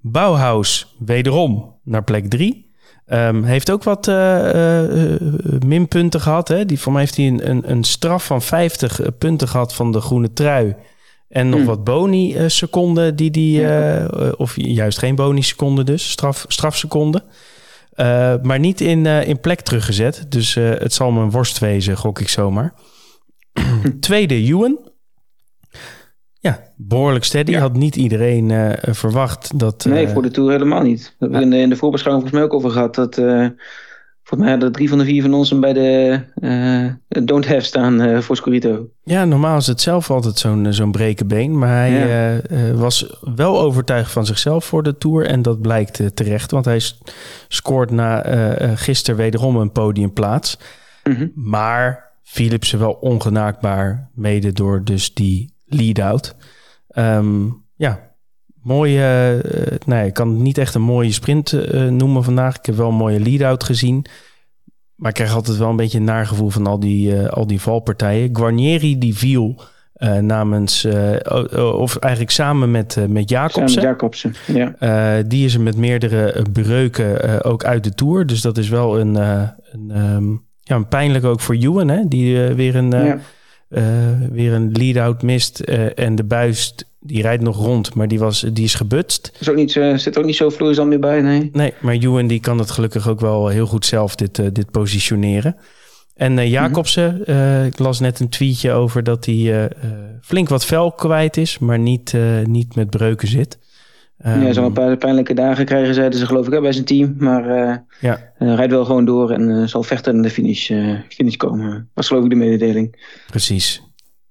Bauhaus 0.00 0.96
wederom 0.98 1.74
naar 1.82 2.04
plek 2.04 2.30
drie. 2.30 2.70
Um, 3.06 3.44
heeft 3.44 3.70
ook 3.70 3.82
wat 3.82 4.06
uh, 4.06 4.14
uh, 4.14 5.20
minpunten 5.66 6.20
gehad. 6.20 6.48
Hè? 6.48 6.66
Die, 6.66 6.80
voor 6.80 6.92
mij 6.92 7.00
heeft 7.00 7.16
hij 7.16 7.26
een, 7.26 7.50
een, 7.50 7.70
een, 7.70 7.84
straf 7.84 8.26
van 8.26 8.42
50 8.42 9.00
punten 9.18 9.48
gehad 9.48 9.74
van 9.74 9.92
de 9.92 10.00
groene 10.00 10.32
trui. 10.32 10.74
En 11.28 11.48
nog 11.48 11.60
mm. 11.60 11.66
wat 11.66 11.84
boni-seconden 11.84 13.16
die 13.16 13.30
die... 13.30 13.66
Of 14.36 14.52
juist 14.56 14.98
geen 14.98 15.14
boni-seconden 15.14 15.86
dus. 15.86 16.10
Straf, 16.10 16.44
strafseconden. 16.48 17.22
maar 18.42 18.58
niet 18.58 18.80
in, 18.80 19.06
in 19.06 19.40
plek 19.40 19.60
teruggezet. 19.60 20.26
Dus 20.28 20.54
het 20.54 20.92
zal 20.92 21.10
me 21.10 21.20
een 21.20 21.30
worst 21.30 21.58
wezen, 21.58 21.96
gok 21.96 22.20
ik 22.20 22.28
zomaar. 22.28 22.74
Tweede, 24.00 24.34
Ewan. 24.34 24.91
Ja, 26.42 26.60
behoorlijk 26.76 27.24
steady. 27.24 27.54
Had 27.54 27.76
niet 27.76 27.96
iedereen 27.96 28.50
uh, 28.50 28.72
verwacht 28.80 29.58
dat... 29.58 29.84
Nee, 29.84 30.06
uh, 30.06 30.12
voor 30.12 30.22
de 30.22 30.30
Tour 30.30 30.50
helemaal 30.50 30.82
niet. 30.82 31.14
We 31.18 31.24
hebben 31.26 31.50
ja. 31.50 31.56
in 31.56 31.62
de, 31.62 31.68
de 31.68 31.76
voorbeschouwing 31.76 32.28
volgens 32.28 32.42
mij 32.42 32.42
ook 32.42 32.58
over 32.58 32.70
gehad... 32.70 32.94
dat 32.94 33.18
uh, 33.18 33.48
volgens 34.22 34.40
mij 34.40 34.50
hadden 34.50 34.72
drie 34.72 34.88
van 34.88 34.98
de 34.98 35.04
vier 35.04 35.22
van 35.22 35.34
ons 35.34 35.50
hem 35.50 35.60
bij 35.60 35.72
de 35.72 36.20
don't 37.24 37.46
have 37.46 37.60
staan 37.60 38.22
voor 38.22 38.36
Scorito. 38.36 38.88
Ja, 39.02 39.24
normaal 39.24 39.56
is 39.56 39.66
het 39.66 39.80
zelf 39.80 40.10
altijd 40.10 40.38
zo'n 40.38 40.72
zo'n 40.72 40.90
brekenbeen. 40.90 41.58
Maar 41.58 41.76
hij 41.76 41.90
ja. 41.90 42.72
was 42.74 43.18
wel 43.34 43.60
overtuigd 43.60 44.12
van 44.12 44.26
zichzelf 44.26 44.64
voor 44.64 44.82
de 44.82 44.98
Tour. 44.98 45.26
En 45.26 45.42
dat 45.42 45.60
blijkt 45.60 46.16
terecht. 46.16 46.50
Want 46.50 46.64
hij 46.64 46.80
scoort 47.48 47.90
na 47.90 48.24
gisteren 48.74 49.16
wederom 49.16 49.56
een 49.56 49.72
podiumplaats. 49.72 50.58
Mm 51.04 51.14
-hmm. 51.14 51.32
Maar 51.34 52.12
Philipsen 52.22 52.78
wel 52.78 52.92
ongenaakbaar. 52.92 54.10
Mede 54.14 54.52
door 54.52 54.84
dus 54.84 55.14
die 55.14 55.51
lead-out. 55.74 56.36
Um, 56.94 57.64
ja, 57.76 58.10
mooie. 58.62 59.42
Uh, 59.44 59.78
nee, 59.86 60.06
ik 60.06 60.14
kan 60.14 60.28
het 60.28 60.38
niet 60.38 60.58
echt 60.58 60.74
een 60.74 60.82
mooie 60.82 61.12
sprint 61.12 61.52
uh, 61.52 61.88
noemen 61.88 62.24
vandaag. 62.24 62.56
Ik 62.56 62.66
heb 62.66 62.76
wel 62.76 62.88
een 62.88 62.94
mooie 62.94 63.20
lead-out 63.20 63.64
gezien. 63.64 64.06
Maar 64.94 65.08
ik 65.08 65.16
krijg 65.16 65.34
altijd 65.34 65.56
wel 65.56 65.68
een 65.68 65.76
beetje 65.76 65.98
een 65.98 66.04
naargevoel 66.04 66.50
van 66.50 66.66
al 66.66 66.80
die, 66.80 67.14
uh, 67.14 67.28
al 67.28 67.46
die 67.46 67.60
valpartijen. 67.60 68.36
Guarnieri 68.36 68.98
die 68.98 69.16
viel 69.16 69.62
namens, 70.20 70.86
of 71.56 71.96
eigenlijk 71.96 72.32
samen 72.32 72.70
met, 72.70 72.98
met 73.08 73.28
Jacobsen. 73.30 73.68
Samen 73.68 73.90
Jacobsen, 73.90 74.34
ja. 74.46 75.22
die 75.22 75.44
is 75.44 75.54
er 75.54 75.60
met 75.60 75.76
meerdere 75.76 76.44
breuken 76.52 77.44
ook 77.44 77.64
uit 77.64 77.84
de 77.84 77.94
Tour. 77.94 78.26
Dus 78.26 78.40
dat 78.40 78.58
is 78.58 78.68
wel 78.68 79.00
een, 79.00 79.14
een, 79.14 79.90
um, 79.96 80.44
ja, 80.60 80.76
een 80.76 80.88
pijnlijk 80.88 81.24
ook 81.24 81.40
voor 81.40 81.54
Ewan, 81.54 81.88
hè, 81.88 82.08
die 82.08 82.38
weer 82.38 82.76
een... 82.76 82.90
Ja 82.90 83.18
weer 84.32 84.52
een 84.52 84.72
lead-out 84.72 85.22
mist. 85.22 85.62
Uh, 85.64 85.98
en 85.98 86.14
de 86.14 86.24
buis 86.24 86.74
die 87.00 87.22
rijdt 87.22 87.42
nog 87.42 87.56
rond, 87.56 87.94
maar 87.94 88.08
die, 88.08 88.18
was, 88.18 88.46
die 88.52 88.64
is 88.64 88.74
gebutst. 88.74 89.32
Is 89.38 89.48
ook 89.48 89.56
niet, 89.56 89.74
uh, 89.74 89.96
zit 89.96 90.18
ook 90.18 90.24
niet 90.24 90.36
zo 90.36 90.50
vloeizaam 90.50 90.88
meer 90.88 90.98
bij, 90.98 91.20
nee. 91.20 91.50
Nee, 91.52 91.74
maar 91.80 91.94
Ewan 91.94 92.26
die 92.26 92.40
kan 92.40 92.58
het 92.58 92.70
gelukkig 92.70 93.08
ook 93.08 93.20
wel 93.20 93.48
heel 93.48 93.66
goed 93.66 93.86
zelf 93.86 94.14
dit, 94.14 94.54
dit 94.54 94.70
positioneren. 94.70 95.56
En 96.14 96.48
Jacobsen, 96.48 97.14
mm 97.14 97.34
-hmm. 97.34 97.64
ik 97.64 97.78
las 97.78 98.00
net 98.00 98.20
een 98.20 98.28
tweetje 98.28 98.72
over 98.72 99.02
dat 99.02 99.26
hij 99.26 99.70
flink 100.20 100.48
wat 100.48 100.64
vel 100.64 100.92
kwijt 100.92 101.36
is, 101.36 101.58
maar 101.58 101.78
niet, 101.78 102.14
niet 102.44 102.74
met 102.74 102.90
breuken 102.90 103.28
zit. 103.28 103.58
Um, 104.26 104.42
ja, 104.42 104.52
zo'n 104.52 104.64
ehm, 104.64 104.72
paar 104.72 104.96
pijnlijke 104.96 105.34
dagen 105.34 105.64
krijgen 105.64 105.94
zeiden 105.94 106.18
ze 106.18 106.26
geloof 106.26 106.48
ik 106.48 106.60
bij 106.60 106.72
zijn 106.72 106.84
team. 106.84 107.14
Maar 107.18 107.46
uh, 107.46 107.76
ja. 108.00 108.32
uh, 108.38 108.54
rijdt 108.54 108.72
wel 108.72 108.84
gewoon 108.84 109.04
door 109.04 109.30
en 109.30 109.48
uh, 109.48 109.66
zal 109.66 109.82
vechten 109.82 110.14
naar 110.14 110.22
de 110.22 110.30
finish, 110.30 110.70
finish 111.08 111.36
komen. 111.36 111.88
Was 111.94 112.06
geloof 112.06 112.24
ik 112.24 112.30
de 112.30 112.36
mededeling. 112.36 113.06
Precies. 113.26 113.82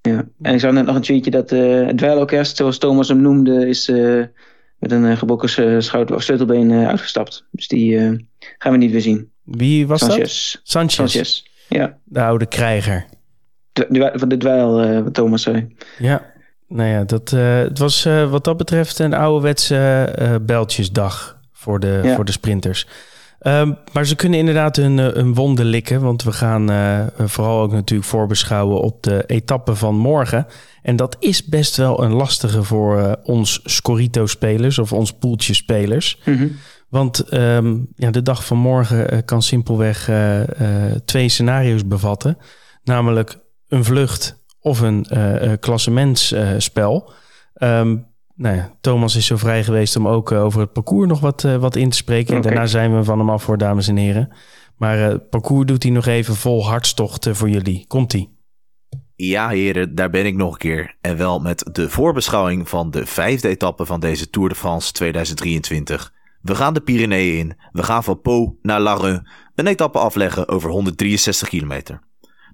Ja, 0.02 0.28
en 0.42 0.54
ik 0.54 0.60
zag 0.60 0.72
net 0.72 0.86
nog 0.86 0.96
een 0.96 1.02
tweetje 1.02 1.32
dat 1.32 1.50
het 1.50 1.98
dweilorkest, 1.98 2.58
zoals 2.58 2.78
Thomas 2.78 3.08
hem 3.08 3.22
noemde, 3.22 3.68
is 3.68 3.88
met 4.80 4.92
een 4.92 5.18
gebroken 5.18 5.84
schouder 5.84 6.16
of 6.16 6.24
sleutelbeen 6.24 6.72
uitgestapt. 6.72 7.46
Dus 7.52 7.68
die 7.68 7.98
gaan 8.58 8.72
we 8.72 8.78
niet 8.78 8.92
weer 8.92 9.02
zien. 9.02 9.32
Wie 9.44 9.88
was 9.88 10.00
Sanchez. 10.00 10.52
dat? 10.54 10.62
Sanchez. 10.64 10.96
Sanchez, 10.96 11.44
ja. 11.70 11.98
De 12.04 12.22
oude 12.22 12.46
krijger. 12.46 13.06
Van 14.14 14.30
de 14.30 14.38
dweil, 14.38 15.04
wat 15.04 15.14
Thomas 15.14 15.42
zei. 15.42 15.76
Ja, 15.98 16.31
nou 16.72 16.90
ja, 16.90 17.04
dat, 17.04 17.32
uh, 17.32 17.58
het 17.58 17.78
was 17.78 18.06
uh, 18.06 18.30
wat 18.30 18.44
dat 18.44 18.58
betreft 18.58 19.00
een 19.00 19.14
ouderwetse 19.14 20.10
uh, 20.20 20.36
beltjesdag 20.42 21.40
voor 21.54 21.80
de, 21.80 22.00
ja. 22.04 22.16
voor 22.16 22.26
de 22.26 22.32
sprinters. 22.32 22.88
Um, 23.48 23.78
maar 23.94 24.06
ze 24.06 24.16
kunnen 24.16 24.40
inderdaad 24.40 24.76
hun, 24.76 24.98
hun 24.98 25.34
wonden 25.34 25.66
likken. 25.66 26.02
Want 26.02 26.24
we 26.24 26.32
gaan 26.32 26.70
vooral 27.18 27.62
ook 27.62 27.72
natuurlijk 27.72 28.10
voorbeschouwen 28.10 28.82
op 28.82 29.04
de 29.04 29.24
etappe 29.28 29.76
van 29.76 29.96
morgen. 29.96 30.48
En 30.82 30.96
dat 30.96 31.16
is 31.20 31.46
best 31.46 31.78
wel 31.78 32.04
een 32.04 32.12
lastige 32.12 32.64
voor 32.64 33.20
ons 33.24 33.60
Scorito-spelers 33.64 34.80
of 34.80 34.94
ons 34.94 35.14
poeltje-spelers. 35.14 36.20
Mm 36.26 36.38
-hmm. 36.38 36.58
Want 36.90 37.34
um, 37.34 37.88
ja, 37.96 38.12
de 38.12 38.22
dag 38.22 38.46
van 38.46 38.58
morgen 38.58 39.26
kan 39.26 39.42
simpelweg 39.42 40.10
twee 41.06 41.30
scenario's 41.30 41.88
bevatten. 41.88 42.38
Namelijk 42.84 43.38
een 43.68 43.84
vlucht 43.84 44.41
of 44.62 44.80
een 44.80 45.06
uh, 45.14 45.52
klassementsspel. 45.60 47.12
Um, 47.64 48.10
nou 48.36 48.56
ja, 48.56 48.72
Thomas 48.82 49.16
is 49.16 49.26
zo 49.26 49.38
vrij 49.38 49.64
geweest 49.64 49.96
om 49.96 50.08
ook 50.08 50.32
over 50.32 50.60
het 50.60 50.74
parcours 50.74 51.08
nog 51.08 51.20
wat, 51.20 51.42
wat 51.42 51.76
in 51.76 51.90
te 51.90 51.98
spreken. 51.98 52.36
En 52.36 52.42
daarna 52.42 52.66
zijn 52.66 52.96
we 52.96 53.04
van 53.04 53.20
hem 53.20 53.30
af 53.30 53.44
voor, 53.44 53.58
dames 53.58 53.88
en 53.88 53.96
heren. 53.96 54.34
Maar 54.78 54.98
het 54.98 55.30
parcours 55.30 55.66
doet 55.66 55.84
hij 55.84 55.92
nog 55.92 56.06
even 56.06 56.36
vol 56.36 56.68
hartstocht 56.68 57.28
voor 57.32 57.50
jullie. 57.50 57.86
Komt-ie. 57.88 58.40
Ja, 59.16 59.50
heren, 59.50 59.96
daar 59.96 60.10
ben 60.10 60.26
ik 60.26 60.36
nog 60.36 60.52
een 60.52 60.58
keer. 60.58 60.96
En 61.02 61.18
wel 61.18 61.40
met 61.40 61.70
de 61.72 61.90
voorbeschouwing 61.90 62.70
van 62.70 62.92
de 62.92 63.06
vijfde 63.06 63.48
etappe 63.48 63.86
van 63.86 64.00
deze 64.00 64.30
Tour 64.30 64.50
de 64.50 64.56
France 64.56 64.92
2023. 64.92 66.14
We 66.42 66.56
gaan 66.56 66.74
de 66.74 66.82
Pyreneeën 66.82 67.38
in. 67.38 67.58
We 67.72 67.84
gaan 67.84 68.04
van 68.04 68.22
Pau 68.22 68.58
naar 68.62 68.80
Larue. 68.80 69.22
Een 69.56 69.68
etappe 69.68 70.00
afleggen 70.00 70.48
over 70.48 70.70
163 70.70 71.48
kilometer. 71.48 72.02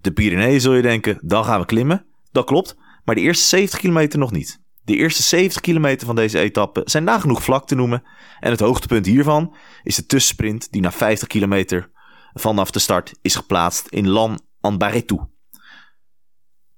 De 0.02 0.12
Pyreneeën 0.12 0.62
zul 0.62 0.74
je 0.74 0.82
denken, 0.82 1.20
dan 1.22 1.46
gaan 1.46 1.60
we 1.60 1.66
klimmen. 1.66 2.06
Dat 2.32 2.46
klopt, 2.46 2.76
maar 3.06 3.16
de 3.16 3.22
eerste 3.22 3.46
70 3.46 3.80
kilometer 3.80 4.20
nog 4.20 4.32
niet. 4.32 4.60
De 4.84 4.96
eerste 4.96 5.24
70 5.24 5.62
kilometer 5.62 6.06
van 6.06 6.16
deze 6.16 6.40
etappe 6.40 6.82
zijn 6.86 7.04
nagenoeg 7.04 7.44
vlak 7.44 7.68
te 7.68 7.76
noemen. 7.76 8.04
En 8.40 8.52
het 8.52 8.60
hoogtepunt 8.60 9.06
hiervan 9.06 9.56
is 9.84 9.96
de 9.96 10.06
tussensprint 10.06 10.72
die 10.72 10.82
na 10.82 10.92
50 10.92 11.28
kilometer 11.28 11.90
vanaf 12.34 12.72
de 12.72 12.80
start 12.80 13.14
is 13.22 13.36
geplaatst 13.36 13.88
in 13.88 14.08
Lan 14.08 14.40
en. 14.62 15.30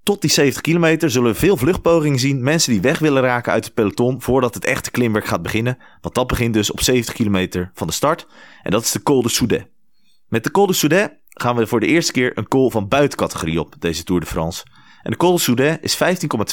Tot 0.03 0.21
die 0.21 0.29
70 0.29 0.61
kilometer 0.61 1.11
zullen 1.11 1.31
we 1.31 1.37
veel 1.37 1.57
vluchtpogingen 1.57 2.19
zien. 2.19 2.43
Mensen 2.43 2.71
die 2.71 2.81
weg 2.81 2.99
willen 2.99 3.21
raken 3.21 3.51
uit 3.51 3.65
het 3.65 3.73
peloton 3.73 4.21
voordat 4.21 4.53
het 4.53 4.65
echte 4.65 4.91
klimwerk 4.91 5.25
gaat 5.25 5.41
beginnen. 5.41 5.77
Want 6.01 6.15
dat 6.15 6.27
begint 6.27 6.53
dus 6.53 6.71
op 6.71 6.81
70 6.81 7.13
kilometer 7.13 7.71
van 7.73 7.87
de 7.87 7.93
start. 7.93 8.27
En 8.63 8.71
dat 8.71 8.83
is 8.83 8.91
de 8.91 9.03
Col 9.03 9.21
de 9.21 9.29
Soudet. 9.29 9.67
Met 10.27 10.43
de 10.43 10.51
Col 10.51 10.67
de 10.67 10.73
Soudet 10.73 11.18
gaan 11.41 11.55
we 11.55 11.67
voor 11.67 11.79
de 11.79 11.87
eerste 11.87 12.11
keer 12.11 12.37
een 12.37 12.47
call 12.47 12.69
van 12.69 12.87
buitencategorie 12.87 13.59
op 13.59 13.75
deze 13.79 14.03
Tour 14.03 14.21
de 14.21 14.27
France. 14.27 14.65
En 15.01 15.11
de 15.11 15.17
Col 15.17 15.33
de 15.33 15.39
Soudet 15.39 15.77
is 15.81 15.97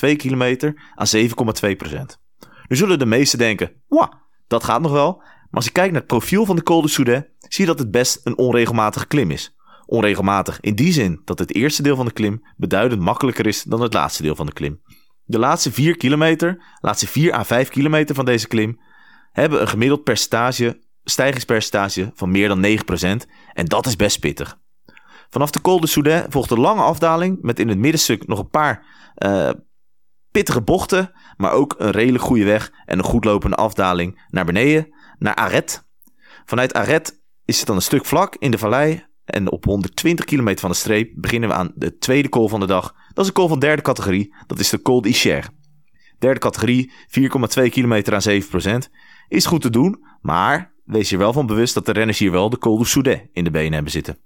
15,2 0.05 0.17
kilometer 0.17 0.93
aan 0.95 1.07
7,2 1.17 1.77
procent. 1.77 2.21
Nu 2.69 2.77
zullen 2.77 2.99
de 2.99 3.07
meesten 3.07 3.39
denken, 3.39 3.73
wauw, 3.89 4.13
dat 4.47 4.65
gaat 4.65 4.81
nog 4.81 4.93
wel. 4.93 5.17
Maar 5.17 5.49
als 5.51 5.65
je 5.65 5.71
kijkt 5.71 5.93
naar 5.93 6.01
het 6.01 6.11
profiel 6.11 6.45
van 6.45 6.57
de 6.57 6.63
Col 6.63 6.83
de 6.83 6.89
Soudet, 6.89 7.31
zie 7.39 7.65
je 7.65 7.71
dat 7.71 7.79
het 7.79 7.91
best 7.91 8.21
een 8.25 8.39
onregelmatige 8.39 9.07
klim 9.07 9.31
is. 9.31 9.57
Onregelmatig 9.87 10.61
in 10.61 10.75
die 10.75 10.93
zin 10.93 11.21
dat 11.25 11.39
het 11.39 11.55
eerste 11.55 11.83
deel 11.83 11.97
van 11.97 12.07
de 12.07 12.13
klim 12.13 12.43
beduidend 12.57 13.01
makkelijker 13.01 13.47
is 13.47 13.63
dan 13.63 13.81
het 13.81 13.95
laatste 13.95 14.23
deel 14.23 14.35
van 14.35 14.47
de 14.47 14.53
klim. 14.53 14.81
De 15.25 15.39
laatste 15.39 15.73
4 15.73 15.97
kilometer, 15.97 16.63
laatste 16.81 17.07
4 17.07 17.35
à 17.35 17.45
5 17.45 17.69
kilometer 17.69 18.15
van 18.15 18.25
deze 18.25 18.49
klim, 18.49 18.81
hebben 19.33 19.61
een 19.61 19.69
gemiddeld 19.69 20.05
percentage, 20.05 20.83
stijgingspercentage 21.05 22.11
van 22.15 22.31
meer 22.31 22.49
dan 22.49 22.65
9%. 22.65 23.31
En 23.53 23.65
dat 23.65 23.87
is 23.87 23.97
best 23.97 24.21
pittig. 24.21 24.59
Vanaf 25.29 25.51
de 25.51 25.61
Col 25.61 25.81
de 25.81 25.87
Soudet 25.87 26.27
volgt 26.29 26.51
een 26.51 26.61
lange 26.61 26.83
afdaling 26.83 27.39
met 27.43 27.59
in 27.59 27.69
het 27.69 27.79
middenstuk 27.79 28.27
nog 28.27 28.39
een 28.39 28.51
paar 28.51 28.85
uh, 29.19 29.51
pittige 30.31 30.63
bochten, 30.63 31.13
maar 31.37 31.53
ook 31.53 31.75
een 31.79 31.91
redelijk 31.91 32.25
goede 32.25 32.45
weg 32.45 32.73
en 32.85 32.99
een 32.99 33.05
goed 33.05 33.25
lopende 33.25 33.57
afdaling 33.57 34.27
naar 34.29 34.45
beneden, 34.45 34.95
naar 35.19 35.35
Arret. 35.35 35.87
Vanuit 36.45 36.73
Arret 36.73 37.23
is 37.45 37.59
het 37.59 37.67
dan 37.67 37.77
een 37.77 37.83
stuk 37.83 38.05
vlak 38.05 38.37
in 38.39 38.51
de 38.51 38.59
vallei 38.59 39.05
en 39.25 39.51
op 39.51 39.65
120 39.65 40.25
kilometer 40.25 40.61
van 40.61 40.71
de 40.71 40.77
streep 40.77 41.13
beginnen 41.15 41.49
we 41.49 41.55
aan 41.55 41.73
de 41.75 41.99
tweede 41.99 42.29
col 42.29 42.49
van 42.49 42.61
de 42.61 42.67
dag. 42.67 42.95
Dat 43.13 43.25
is 43.25 43.27
een 43.27 43.37
col 43.37 43.49
van 43.49 43.59
derde 43.59 43.83
categorie, 43.83 44.35
dat 44.47 44.59
is 44.59 44.71
de 44.71 44.83
Col 44.83 45.01
d'Icher. 45.01 45.49
Derde 46.19 46.41
categorie, 46.41 46.93
4,2 47.61 47.69
kilometer 47.69 48.15
aan 48.15 48.43
7%. 48.87 48.91
Is 49.29 49.47
goed 49.47 49.61
te 49.61 49.71
doen, 49.71 50.05
maar 50.21 50.75
wees 50.85 51.11
je 51.11 51.17
wel 51.17 51.33
van 51.33 51.47
bewust 51.47 51.75
dat 51.75 51.87
de 51.87 51.93
renners 51.93 52.19
hier 52.19 52.31
wel 52.31 52.51
de 52.51 52.59
Col 52.59 52.79
de 52.79 52.85
Soudet 52.85 53.29
in 53.33 53.45
de 53.45 53.51
benen 53.51 53.73
hebben 53.73 53.93
zitten. 53.93 54.19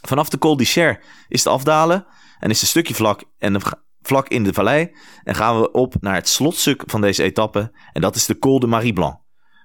Vanaf 0.00 0.28
de 0.28 0.38
Col 0.38 0.56
d'Icher 0.56 1.00
is 1.28 1.44
het 1.44 1.52
afdalen 1.52 2.06
en 2.38 2.50
is 2.50 2.60
een 2.60 2.66
stukje 2.66 2.94
vlak 2.94 3.24
en 3.38 3.60
vlak 4.02 4.28
in 4.28 4.44
de 4.44 4.52
vallei. 4.52 4.94
En 5.24 5.34
gaan 5.34 5.60
we 5.60 5.72
op 5.72 5.94
naar 6.00 6.14
het 6.14 6.28
slotstuk 6.28 6.82
van 6.86 7.00
deze 7.00 7.22
etappe 7.22 7.72
en 7.92 8.00
dat 8.00 8.16
is 8.16 8.26
de 8.26 8.38
Col 8.38 8.60
de 8.60 8.66
Marie 8.66 8.92
Blanc. 8.92 9.20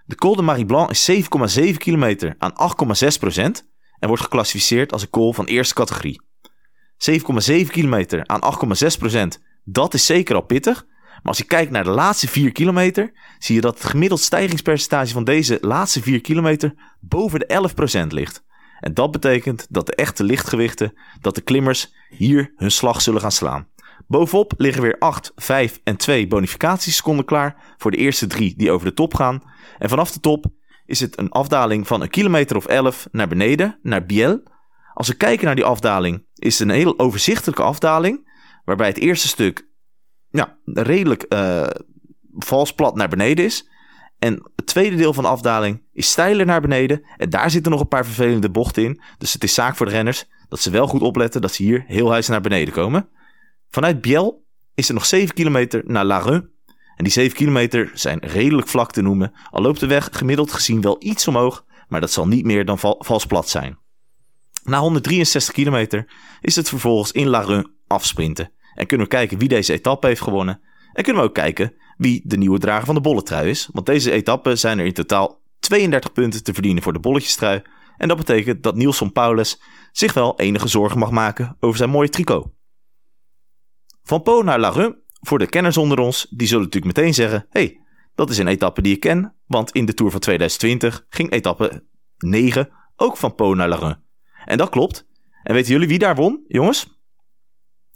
De 0.05 0.15
Col 0.15 0.35
de 0.35 0.41
Marie 0.41 0.65
Blanc 0.65 0.89
is 0.89 1.11
7,7 1.59 1.73
kilometer 1.77 2.35
aan 2.37 2.53
8,6 3.11 3.19
procent 3.19 3.71
en 3.99 4.07
wordt 4.07 4.23
geclassificeerd 4.23 4.91
als 4.91 5.01
een 5.01 5.09
col 5.09 5.33
van 5.33 5.45
eerste 5.45 5.73
categorie. 5.73 6.21
7,7 7.11 7.67
kilometer 7.67 8.27
aan 8.27 8.41
8,6 8.91 8.97
procent, 8.97 9.41
dat 9.63 9.93
is 9.93 10.05
zeker 10.05 10.35
al 10.35 10.41
pittig. 10.41 10.85
Maar 11.13 11.31
als 11.31 11.37
je 11.37 11.43
kijkt 11.43 11.71
naar 11.71 11.83
de 11.83 11.89
laatste 11.89 12.27
4 12.27 12.51
kilometer, 12.51 13.11
zie 13.39 13.55
je 13.55 13.61
dat 13.61 13.73
het 13.73 13.89
gemiddeld 13.89 14.19
stijgingspercentage 14.19 15.13
van 15.13 15.23
deze 15.23 15.57
laatste 15.61 16.01
4 16.01 16.21
kilometer 16.21 16.95
boven 16.99 17.39
de 17.39 17.45
11 17.45 17.73
procent 17.73 18.11
ligt. 18.11 18.43
En 18.83 18.93
dat 18.93 19.11
betekent 19.11 19.67
dat 19.69 19.85
de 19.85 19.95
echte 19.95 20.23
lichtgewichten, 20.23 20.93
dat 21.21 21.35
de 21.35 21.41
klimmers 21.41 21.93
hier 22.09 22.53
hun 22.55 22.71
slag 22.71 23.01
zullen 23.01 23.21
gaan 23.21 23.31
slaan. 23.31 23.67
Bovenop 24.07 24.53
liggen 24.57 24.81
weer 24.81 24.97
8, 24.99 25.31
5 25.35 25.79
en 25.83 25.97
2 25.97 26.27
bonificatieseconden 26.27 27.25
klaar 27.25 27.75
voor 27.77 27.91
de 27.91 27.97
eerste 27.97 28.27
drie 28.27 28.53
die 28.57 28.71
over 28.71 28.87
de 28.87 28.93
top 28.93 29.13
gaan. 29.13 29.43
En 29.77 29.89
vanaf 29.89 30.11
de 30.11 30.19
top 30.19 30.45
is 30.85 30.99
het 30.99 31.19
een 31.19 31.29
afdaling 31.29 31.87
van 31.87 32.01
een 32.01 32.09
kilometer 32.09 32.55
of 32.55 32.65
11 32.65 33.07
naar 33.11 33.27
beneden, 33.27 33.79
naar 33.81 34.05
Biel. 34.05 34.43
Als 34.93 35.07
we 35.07 35.13
kijken 35.13 35.45
naar 35.45 35.55
die 35.55 35.65
afdaling, 35.65 36.25
is 36.33 36.59
het 36.59 36.69
een 36.69 36.75
heel 36.75 36.99
overzichtelijke 36.99 37.63
afdaling. 37.63 38.31
Waarbij 38.65 38.87
het 38.87 38.99
eerste 38.99 39.27
stuk 39.27 39.67
ja, 40.29 40.57
redelijk 40.65 41.25
uh, 41.29 41.67
vals 42.33 42.73
plat 42.73 42.95
naar 42.95 43.09
beneden 43.09 43.45
is. 43.45 43.69
En 44.23 44.51
het 44.55 44.65
tweede 44.65 44.95
deel 44.95 45.13
van 45.13 45.23
de 45.23 45.29
afdaling 45.29 45.81
is 45.93 46.09
steiler 46.09 46.45
naar 46.45 46.61
beneden. 46.61 47.01
En 47.17 47.29
daar 47.29 47.49
zitten 47.51 47.71
nog 47.71 47.81
een 47.81 47.87
paar 47.87 48.05
vervelende 48.05 48.49
bochten 48.49 48.83
in. 48.83 49.01
Dus 49.17 49.33
het 49.33 49.43
is 49.43 49.53
zaak 49.53 49.75
voor 49.75 49.85
de 49.85 49.91
renners 49.91 50.25
dat 50.49 50.59
ze 50.59 50.69
wel 50.69 50.87
goed 50.87 51.01
opletten 51.01 51.41
dat 51.41 51.53
ze 51.53 51.63
hier 51.63 51.83
heel 51.87 52.11
huis 52.11 52.27
naar 52.27 52.41
beneden 52.41 52.73
komen. 52.73 53.09
Vanuit 53.69 54.01
Biel 54.01 54.45
is 54.75 54.87
er 54.87 54.93
nog 54.93 55.05
7 55.05 55.35
kilometer 55.35 55.81
naar 55.85 56.05
Lareux. 56.05 56.45
En 56.95 57.03
die 57.03 57.11
7 57.11 57.37
kilometer 57.37 57.91
zijn 57.93 58.19
redelijk 58.19 58.67
vlak 58.67 58.91
te 58.91 59.01
noemen. 59.01 59.31
Al 59.49 59.61
loopt 59.61 59.79
de 59.79 59.87
weg 59.87 60.09
gemiddeld 60.11 60.51
gezien 60.51 60.81
wel 60.81 60.95
iets 60.99 61.27
omhoog. 61.27 61.65
Maar 61.87 62.01
dat 62.01 62.11
zal 62.11 62.27
niet 62.27 62.45
meer 62.45 62.65
dan 62.65 62.79
vals 62.79 63.25
plat 63.25 63.49
zijn. 63.49 63.77
Na 64.63 64.79
163 64.79 65.53
kilometer 65.53 66.11
is 66.41 66.55
het 66.55 66.69
vervolgens 66.69 67.11
in 67.11 67.27
Lareux 67.27 67.69
afsprinten. 67.87 68.51
En 68.73 68.87
kunnen 68.87 69.07
we 69.07 69.13
kijken 69.13 69.37
wie 69.37 69.47
deze 69.47 69.73
etappe 69.73 70.07
heeft 70.07 70.21
gewonnen. 70.21 70.61
En 70.93 71.03
kunnen 71.03 71.21
we 71.21 71.27
ook 71.27 71.33
kijken 71.33 71.73
wie 71.97 72.21
de 72.23 72.37
nieuwe 72.37 72.59
drager 72.59 72.85
van 72.85 72.95
de 72.95 73.01
bolletrui 73.01 73.49
is. 73.49 73.69
Want 73.71 73.85
deze 73.85 74.11
etappe 74.11 74.55
zijn 74.55 74.79
er 74.79 74.85
in 74.85 74.93
totaal 74.93 75.41
32 75.59 76.11
punten 76.11 76.43
te 76.43 76.53
verdienen 76.53 76.83
voor 76.83 76.93
de 76.93 76.99
bolletjestrui. 76.99 77.61
En 77.97 78.07
dat 78.07 78.17
betekent 78.17 78.63
dat 78.63 78.75
Nielsen 78.75 79.11
Paulus 79.11 79.61
zich 79.91 80.13
wel 80.13 80.39
enige 80.39 80.67
zorgen 80.67 80.99
mag 80.99 81.11
maken 81.11 81.57
over 81.59 81.77
zijn 81.77 81.89
mooie 81.89 82.09
tricot. 82.09 82.47
Van 84.03 84.21
Po 84.21 84.41
naar 84.41 84.59
Larue, 84.59 85.01
voor 85.19 85.39
de 85.39 85.47
kenners 85.47 85.77
onder 85.77 85.99
ons, 85.99 86.27
die 86.29 86.47
zullen 86.47 86.63
natuurlijk 86.63 86.95
meteen 86.95 87.13
zeggen... 87.13 87.45
hey, 87.49 87.79
dat 88.15 88.29
is 88.29 88.37
een 88.37 88.47
etappe 88.47 88.81
die 88.81 88.93
ik 88.93 88.99
ken, 88.99 89.35
want 89.45 89.71
in 89.71 89.85
de 89.85 89.93
Tour 89.93 90.11
van 90.11 90.19
2020 90.19 91.05
ging 91.09 91.31
etappe 91.31 91.85
9 92.17 92.69
ook 92.95 93.17
van 93.17 93.35
Po 93.35 93.53
naar 93.53 93.69
Larue. 93.69 93.97
En 94.45 94.57
dat 94.57 94.69
klopt. 94.69 95.07
En 95.43 95.53
weten 95.53 95.71
jullie 95.71 95.87
wie 95.87 95.99
daar 95.99 96.15
won, 96.15 96.43
jongens? 96.47 97.01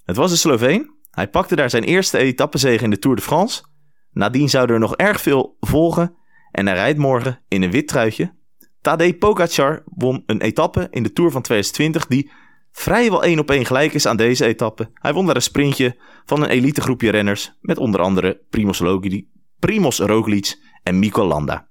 Het 0.04 0.16
was 0.16 0.32
de 0.32 0.38
Sloveen. 0.38 0.96
Hij 1.12 1.30
pakte 1.30 1.56
daar 1.56 1.70
zijn 1.70 1.84
eerste 1.84 2.18
etappezege 2.18 2.84
in 2.84 2.89
de 2.89 3.00
Tour 3.00 3.16
de 3.16 3.22
France. 3.22 3.63
Nadien 4.12 4.50
zou 4.50 4.72
er 4.72 4.80
nog 4.80 4.96
erg 4.96 5.22
veel 5.22 5.58
volgen 5.60 6.16
en 6.52 6.66
hij 6.66 6.76
rijdt 6.76 7.00
morgen 7.00 7.40
in 7.48 7.62
een 7.62 7.72
wit 7.72 7.88
truitje. 7.88 8.36
Tadej 8.82 9.14
Pogacar 9.14 9.84
won 9.86 10.24
een 10.26 10.42
etappe 10.42 10.88
in 10.92 11.04
de 11.04 11.14
Tour 11.14 11.32
van 11.32 11.42
2020 11.42 12.08
die 12.08 12.32
vrijwel 12.72 13.24
één 13.24 13.40
op 13.40 13.52
één 13.52 13.66
gelijk 13.66 13.94
is 13.94 14.06
aan 14.06 14.18
deze 14.18 14.46
etappe. 14.46 14.92
Hij 14.94 15.14
won 15.14 15.26
daar 15.26 15.36
een 15.36 15.42
sprintje 15.42 15.98
van 16.26 16.44
een 16.44 16.50
elitegroepje 16.50 17.10
renners 17.10 17.58
met 17.62 17.78
onder 17.78 18.02
andere 18.02 18.42
Primoz 18.50 18.80
Roglic, 18.80 19.28
Primoz 19.60 20.00
Roglic 20.00 20.56
en 20.84 21.00
Mico 21.00 21.26
Landa. 21.28 21.68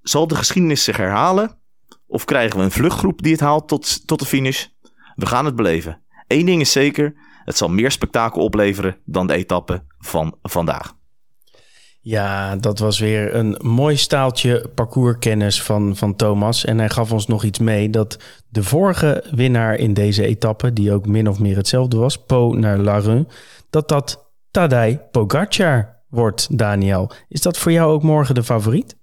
Zal 0.00 0.26
de 0.26 0.34
geschiedenis 0.34 0.84
zich 0.84 0.96
herhalen? 0.96 1.58
Of 2.06 2.24
krijgen 2.24 2.58
we 2.58 2.64
een 2.64 2.70
vluchtgroep 2.70 3.22
die 3.22 3.32
het 3.32 3.40
haalt 3.40 3.68
tot, 3.68 4.06
tot 4.06 4.18
de 4.18 4.26
finish? 4.26 4.66
We 5.14 5.26
gaan 5.26 5.44
het 5.44 5.56
beleven. 5.56 6.02
Eén 6.26 6.46
ding 6.46 6.60
is 6.60 6.72
zeker, 6.72 7.14
het 7.44 7.56
zal 7.56 7.68
meer 7.68 7.90
spektakel 7.90 8.42
opleveren 8.42 8.96
dan 9.04 9.26
de 9.26 9.34
etappe 9.34 9.84
van 9.98 10.38
vandaag. 10.42 10.98
Ja, 12.02 12.56
dat 12.56 12.78
was 12.78 12.98
weer 12.98 13.34
een 13.34 13.56
mooi 13.62 13.96
staaltje 13.96 14.68
parcourskennis 14.74 15.62
van, 15.62 15.96
van 15.96 16.16
Thomas. 16.16 16.64
En 16.64 16.78
hij 16.78 16.88
gaf 16.88 17.12
ons 17.12 17.26
nog 17.26 17.44
iets 17.44 17.58
mee 17.58 17.90
dat 17.90 18.18
de 18.48 18.62
vorige 18.62 19.24
winnaar 19.30 19.74
in 19.74 19.94
deze 19.94 20.26
etappe, 20.26 20.72
die 20.72 20.92
ook 20.92 21.06
min 21.06 21.28
of 21.28 21.38
meer 21.38 21.56
hetzelfde 21.56 21.96
was, 21.96 22.24
Po 22.24 22.54
naar 22.54 22.78
Larun, 22.78 23.28
dat 23.70 23.88
dat 23.88 24.32
Tadej 24.50 25.00
Pogacar 25.10 26.02
wordt, 26.08 26.58
Daniel. 26.58 27.10
Is 27.28 27.40
dat 27.40 27.58
voor 27.58 27.72
jou 27.72 27.92
ook 27.92 28.02
morgen 28.02 28.34
de 28.34 28.42
favoriet? 28.42 28.96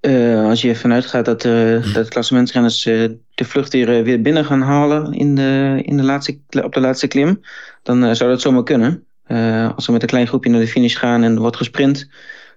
Uh, 0.00 0.48
als 0.48 0.62
je 0.62 0.68
ervan 0.68 0.92
uitgaat 0.92 1.24
dat, 1.24 1.44
uh, 1.44 1.94
dat 1.94 2.08
klassementsrenners 2.08 2.86
uh, 2.86 3.10
de 3.34 3.44
vlucht 3.44 3.72
weer, 3.72 4.04
weer 4.04 4.22
binnen 4.22 4.44
gaan 4.44 4.62
halen 4.62 5.12
in 5.12 5.34
de, 5.34 5.80
in 5.82 5.96
de 5.96 6.02
laatste, 6.02 6.40
op 6.62 6.72
de 6.72 6.80
laatste 6.80 7.06
klim, 7.06 7.40
dan 7.82 8.16
zou 8.16 8.30
dat 8.30 8.40
zomaar 8.40 8.62
kunnen. 8.62 9.06
Als 9.76 9.86
we 9.86 9.92
met 9.92 10.02
een 10.02 10.08
klein 10.08 10.26
groepje 10.26 10.50
naar 10.50 10.60
de 10.60 10.66
finish 10.66 10.98
gaan 10.98 11.22
en 11.22 11.34
er 11.34 11.40
wordt 11.40 11.56
gesprint, 11.56 12.10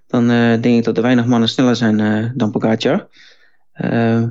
dan 0.07 0.27
denk 0.27 0.65
ik 0.65 0.83
dat 0.83 0.97
er 0.97 1.03
weinig 1.03 1.25
mannen 1.25 1.49
sneller 1.49 1.75
zijn 1.75 2.33
dan 2.35 2.51
Pogacar. 2.51 3.07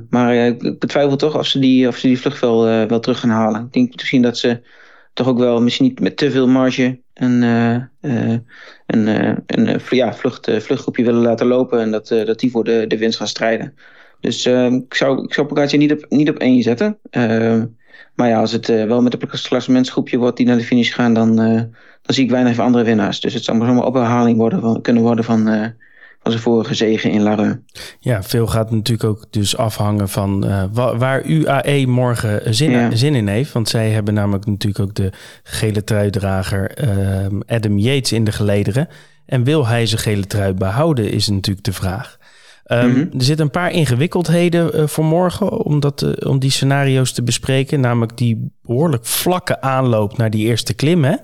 maar 0.09 0.35
ik 0.35 0.79
betwijfel 0.79 1.15
toch 1.15 1.37
of 1.37 1.45
ze 1.45 1.59
die, 1.59 1.87
of 1.87 1.97
ze 1.97 2.07
die 2.07 2.19
vlucht 2.19 2.39
wel, 2.39 2.63
wel 2.63 2.99
terug 2.99 3.19
gaan 3.19 3.29
halen. 3.29 3.65
Ik 3.65 3.73
denk 3.73 3.95
misschien 3.95 4.21
dat 4.21 4.37
ze 4.37 4.61
toch 5.13 5.27
ook 5.27 5.37
wel 5.39 5.61
misschien 5.61 5.85
niet 5.85 5.99
met 5.99 6.17
te 6.17 6.31
veel 6.31 6.47
marge 6.47 7.01
een, 7.13 7.41
een, 8.85 9.07
een 9.45 9.79
ja, 9.89 10.13
vlucht, 10.13 10.51
vluchtgroepje 10.51 11.03
willen 11.03 11.21
laten 11.21 11.47
lopen 11.47 11.79
en 11.79 11.91
dat, 11.91 12.07
dat 12.07 12.39
die 12.39 12.51
voor 12.51 12.63
de, 12.63 12.85
de 12.87 12.97
winst 12.97 13.17
gaan 13.17 13.27
strijden. 13.27 13.73
Dus 14.19 14.45
ik 14.45 14.93
zou, 14.93 15.23
ik 15.23 15.33
zou 15.33 15.47
Pogacar 15.47 15.77
niet 15.77 15.91
op, 15.91 16.05
niet 16.09 16.29
op 16.29 16.37
één 16.37 16.61
zetten. 16.61 16.99
Maar 18.15 18.29
ja, 18.29 18.39
als 18.39 18.51
het 18.51 18.67
wel 18.67 19.01
met 19.01 19.13
een 19.13 19.29
klassementsgroepje 19.41 20.17
wordt 20.17 20.37
die 20.37 20.45
naar 20.45 20.57
de 20.57 20.63
finish 20.63 20.93
gaan, 20.93 21.13
dan, 21.13 21.35
dan 21.35 21.67
zie 22.01 22.23
ik 22.23 22.31
weinig 22.31 22.59
andere 22.59 22.83
winnaars. 22.83 23.19
Dus 23.19 23.33
het 23.33 23.43
zou 23.43 23.57
maar 23.57 23.67
zomaar 23.67 23.85
op 23.85 23.93
herhaling 23.93 24.37
worden 24.37 24.61
van, 24.61 24.81
kunnen 24.81 25.03
worden 25.03 25.23
van 25.23 25.73
als 26.25 26.33
een 26.33 26.39
vorige 26.39 26.73
zegen 26.73 27.11
in 27.11 27.21
Larue. 27.21 27.61
Ja, 27.99 28.23
veel 28.23 28.47
gaat 28.47 28.71
natuurlijk 28.71 29.09
ook 29.09 29.25
dus 29.29 29.57
afhangen 29.57 30.09
van 30.09 30.45
uh, 30.45 30.63
waar 30.71 31.25
UAE 31.25 31.87
morgen 31.87 32.55
zin, 32.55 32.97
zin, 32.97 33.15
in 33.15 33.27
heeft. 33.27 33.51
Want 33.51 33.69
zij 33.69 33.89
hebben 33.89 34.13
namelijk 34.13 34.45
natuurlijk 34.45 34.83
ook 34.83 34.95
de 34.95 35.11
gele 35.43 35.83
truidrager 35.83 36.83
uh, 36.83 37.39
Adam 37.47 37.77
Yates 37.77 38.11
in 38.11 38.23
de 38.23 38.31
gelederen. 38.31 38.87
En 39.25 39.43
wil 39.43 39.67
hij 39.67 39.85
zijn 39.85 40.01
gele 40.01 40.27
trui 40.27 40.53
behouden, 40.53 41.11
is 41.11 41.27
natuurlijk 41.27 41.65
de 41.65 41.73
vraag. 41.73 42.17
Um, 42.71 42.87
mm 42.87 42.93
-hmm. 42.93 43.19
Er 43.19 43.25
zitten 43.25 43.45
een 43.45 43.51
paar 43.51 43.71
ingewikkeldheden 43.71 44.79
uh, 44.79 44.87
voor 44.87 45.05
morgen 45.05 45.51
om, 45.51 45.79
dat, 45.79 46.25
om 46.25 46.39
die 46.39 46.51
scenario's 46.51 47.11
te 47.11 47.23
bespreken. 47.23 47.79
Namelijk 47.79 48.17
die 48.17 48.51
behoorlijk 48.61 49.05
vlakke 49.05 49.61
aanloop 49.61 50.17
naar 50.17 50.29
die 50.29 50.45
eerste 50.45 50.73
klim. 50.73 51.03
Hè? 51.03 51.15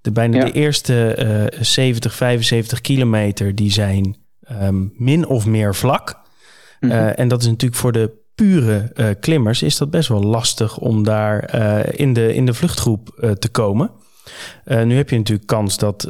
De, 0.00 0.10
bijna 0.10 0.36
ja. 0.36 0.44
de 0.44 0.52
eerste 0.52 1.48
70, 1.60 2.14
75 2.14 2.80
kilometer, 2.80 3.54
die 3.54 3.72
zijn 3.72 4.16
um, 4.62 4.92
min 4.96 5.26
of 5.26 5.46
meer 5.46 5.74
vlak. 5.74 6.20
Mm 6.80 6.90
-hmm. 6.90 6.98
uh, 6.98 7.18
en 7.18 7.28
dat 7.28 7.40
is 7.40 7.46
natuurlijk 7.46 7.80
voor 7.80 7.92
de 7.92 8.10
pure 8.34 8.92
uh, 8.94 9.06
klimmers 9.20 9.62
is 9.62 9.76
dat 9.76 9.90
best 9.90 10.08
wel 10.08 10.22
lastig 10.22 10.78
om 10.78 11.02
daar 11.02 11.54
uh, 11.54 11.80
in, 12.00 12.12
de, 12.12 12.34
in 12.34 12.46
de 12.46 12.54
vluchtgroep 12.54 13.34
te 13.38 13.48
komen. 13.48 13.90
nu 14.64 14.96
heb 14.96 15.10
je 15.10 15.16
natuurlijk 15.16 15.46
kans 15.46 15.78
dat, 15.78 16.08